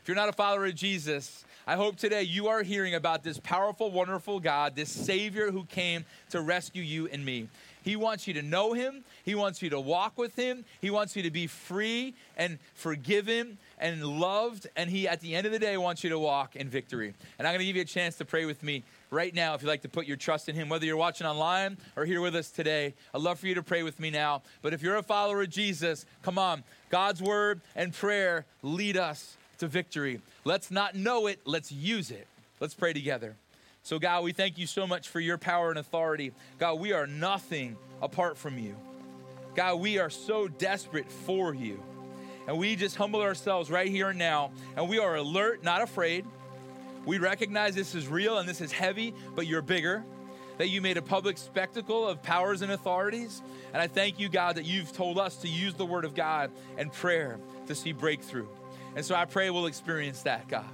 If 0.02 0.08
you're 0.08 0.16
not 0.16 0.28
a 0.28 0.34
follower 0.34 0.66
of 0.66 0.74
Jesus, 0.74 1.46
I 1.70 1.76
hope 1.76 1.98
today 1.98 2.24
you 2.24 2.48
are 2.48 2.64
hearing 2.64 2.96
about 2.96 3.24
this 3.24 3.42
powerful, 3.42 3.92
wonderful 3.92 4.40
God, 4.40 4.74
this 4.74 4.90
Savior 4.90 5.52
who 5.52 5.66
came 5.66 6.06
to 6.30 6.40
rescue 6.40 6.82
you 6.82 7.10
and 7.10 7.26
me. 7.26 7.50
He 7.84 7.98
wants 7.98 8.26
you 8.26 8.34
to 8.36 8.42
know 8.42 8.72
Him. 8.72 9.04
He 9.26 9.36
wants 9.36 9.62
you 9.62 9.70
to 9.72 9.80
walk 9.80 10.18
with 10.18 10.34
Him. 10.38 10.64
He 10.80 10.90
wants 10.90 11.18
you 11.18 11.24
to 11.24 11.30
be 11.30 11.46
free 11.46 12.14
and 12.38 12.58
forgiven 12.74 13.58
and 13.80 14.02
loved. 14.06 14.68
And 14.78 14.90
He, 14.90 15.10
at 15.10 15.20
the 15.20 15.36
end 15.36 15.46
of 15.46 15.52
the 15.52 15.60
day, 15.60 15.76
wants 15.76 16.06
you 16.06 16.10
to 16.12 16.18
walk 16.18 16.56
in 16.56 16.70
victory. 16.70 17.14
And 17.38 17.46
I'm 17.46 17.52
going 17.52 17.60
to 17.60 17.66
give 17.66 17.76
you 17.76 17.82
a 17.82 17.86
chance 17.86 18.16
to 18.20 18.26
pray 18.26 18.46
with 18.46 18.64
me 18.64 18.86
right 19.12 19.36
now 19.36 19.54
if 19.54 19.62
you'd 19.62 19.68
like 19.68 19.82
to 19.82 19.90
put 19.90 20.06
your 20.06 20.16
trust 20.16 20.48
in 20.48 20.56
Him, 20.56 20.70
whether 20.70 20.86
you're 20.86 20.96
watching 20.96 21.28
online 21.28 21.76
or 21.98 22.06
here 22.06 22.22
with 22.22 22.36
us 22.38 22.50
today. 22.50 22.94
I'd 23.14 23.22
love 23.22 23.40
for 23.40 23.48
you 23.48 23.56
to 23.56 23.64
pray 23.64 23.84
with 23.84 24.00
me 24.00 24.10
now. 24.10 24.42
But 24.62 24.74
if 24.74 24.82
you're 24.82 24.96
a 24.96 25.04
follower 25.04 25.42
of 25.42 25.50
Jesus, 25.50 26.06
come 26.22 26.38
on. 26.38 26.64
God's 26.90 27.22
word 27.22 27.60
and 27.76 27.94
prayer 27.94 28.46
lead 28.64 28.96
us 28.96 29.36
to 29.58 29.68
victory. 29.68 30.22
Let's 30.44 30.72
not 30.72 30.96
know 30.96 31.28
it, 31.28 31.40
let's 31.46 31.72
use 31.72 32.12
it. 32.12 32.28
Let's 32.60 32.74
pray 32.74 32.94
together. 32.94 33.36
So, 33.84 34.00
God, 34.00 34.24
we 34.24 34.34
thank 34.34 34.58
you 34.58 34.68
so 34.68 34.86
much 34.86 35.08
for 35.08 35.20
your 35.20 35.38
power 35.38 35.70
and 35.70 35.80
authority. 35.80 36.34
God, 36.60 36.80
we 36.80 36.92
are 36.92 37.08
nothing 37.08 37.78
apart 38.02 38.38
from 38.38 38.58
you. 38.58 38.76
God, 39.56 39.80
we 39.80 39.98
are 39.98 40.10
so 40.10 40.48
desperate 40.48 41.10
for 41.10 41.54
you. 41.54 41.82
And 42.48 42.58
we 42.58 42.76
just 42.76 42.96
humble 42.96 43.22
ourselves 43.22 43.70
right 43.70 43.90
here 43.90 44.10
and 44.10 44.20
now. 44.20 44.52
And 44.76 44.90
we 44.90 45.00
are 45.00 45.16
alert, 45.16 45.64
not 45.64 45.82
afraid. 45.82 46.26
We 47.06 47.18
recognize 47.18 47.76
this 47.76 47.96
is 47.96 48.08
real 48.08 48.38
and 48.38 48.48
this 48.48 48.62
is 48.62 48.72
heavy, 48.72 49.14
but 49.36 49.48
you're 49.48 49.62
bigger. 49.62 50.04
That 50.58 50.70
you 50.70 50.82
made 50.82 50.98
a 50.98 51.02
public 51.02 51.38
spectacle 51.38 52.08
of 52.08 52.22
powers 52.22 52.62
and 52.62 52.72
authorities. 52.72 53.42
And 53.74 53.82
I 53.82 53.88
thank 53.88 54.20
you, 54.20 54.28
God, 54.28 54.56
that 54.56 54.66
you've 54.66 54.92
told 54.92 55.18
us 55.18 55.38
to 55.38 55.48
use 55.48 55.76
the 55.76 55.86
word 55.86 56.04
of 56.04 56.16
God 56.16 56.52
and 56.78 56.92
prayer 56.92 57.38
to 57.68 57.76
see 57.76 57.94
breakthrough. 57.94 58.48
And 58.98 59.06
so 59.06 59.14
I 59.14 59.26
pray 59.26 59.52
we'll 59.52 59.68
experience 59.68 60.24
that, 60.24 60.48
God. 60.48 60.66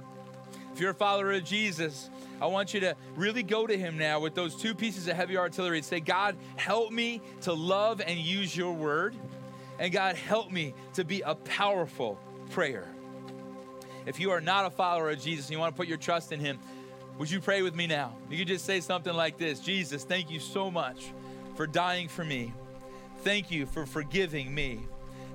If 0.72 0.80
you're 0.80 0.92
a 0.92 0.94
follower 0.94 1.32
of 1.32 1.44
Jesus, 1.44 2.08
I 2.40 2.46
want 2.46 2.72
you 2.72 2.80
to 2.80 2.96
really 3.16 3.42
go 3.42 3.66
to 3.66 3.76
him 3.76 3.98
now 3.98 4.18
with 4.18 4.34
those 4.34 4.56
two 4.56 4.74
pieces 4.74 5.08
of 5.08 5.14
heavy 5.14 5.36
artillery 5.36 5.76
and 5.76 5.84
say, 5.84 6.00
God, 6.00 6.38
help 6.56 6.90
me 6.90 7.20
to 7.42 7.52
love 7.52 8.00
and 8.00 8.18
use 8.18 8.56
your 8.56 8.72
word. 8.72 9.14
And 9.78 9.92
God, 9.92 10.16
help 10.16 10.50
me 10.50 10.72
to 10.94 11.04
be 11.04 11.20
a 11.20 11.34
powerful 11.34 12.18
prayer. 12.50 12.88
If 14.06 14.18
you 14.18 14.30
are 14.30 14.40
not 14.40 14.64
a 14.64 14.70
follower 14.70 15.10
of 15.10 15.20
Jesus 15.20 15.46
and 15.46 15.52
you 15.52 15.58
want 15.58 15.74
to 15.74 15.76
put 15.76 15.86
your 15.86 15.98
trust 15.98 16.32
in 16.32 16.40
him, 16.40 16.58
would 17.18 17.30
you 17.30 17.40
pray 17.40 17.60
with 17.60 17.74
me 17.74 17.86
now? 17.86 18.16
You 18.30 18.38
could 18.38 18.48
just 18.48 18.64
say 18.64 18.80
something 18.80 19.12
like 19.12 19.36
this 19.36 19.60
Jesus, 19.60 20.02
thank 20.02 20.30
you 20.30 20.40
so 20.40 20.70
much 20.70 21.12
for 21.56 21.66
dying 21.66 22.08
for 22.08 22.24
me. 22.24 22.54
Thank 23.18 23.50
you 23.50 23.66
for 23.66 23.84
forgiving 23.84 24.54
me. 24.54 24.80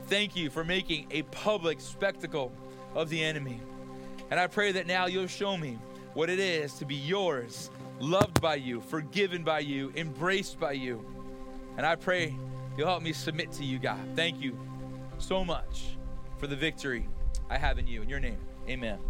Thank 0.08 0.36
you 0.36 0.50
for 0.50 0.64
making 0.64 1.06
a 1.12 1.22
public 1.22 1.80
spectacle 1.80 2.52
of 2.96 3.10
the 3.10 3.24
enemy. 3.24 3.62
And 4.32 4.40
I 4.40 4.48
pray 4.48 4.72
that 4.74 4.88
now 4.88 5.08
you'll 5.08 5.28
show 5.28 5.58
me 5.58 5.78
what 6.14 6.30
it 6.30 6.40
is 6.40 6.74
to 6.74 6.86
be 6.86 6.96
yours, 6.96 7.70
loved 8.00 8.42
by 8.42 8.56
you, 8.56 8.82
forgiven 8.82 9.44
by 9.44 9.60
you, 9.60 9.92
embraced 9.96 10.60
by 10.60 10.74
you. 10.74 11.04
And 11.78 11.86
I 11.86 11.96
pray 11.96 12.36
you'll 12.78 12.88
help 12.88 13.04
me 13.04 13.14
submit 13.14 13.52
to 13.54 13.64
you, 13.64 13.80
God. 13.80 14.00
Thank 14.16 14.42
you 14.42 14.58
so 15.18 15.44
much 15.44 15.98
for 16.38 16.48
the 16.48 16.56
victory 16.56 17.08
I 17.50 17.58
have 17.58 17.80
in 17.80 17.88
you. 17.88 18.02
In 18.02 18.10
your 18.10 18.20
name, 18.20 18.40
amen. 18.68 19.09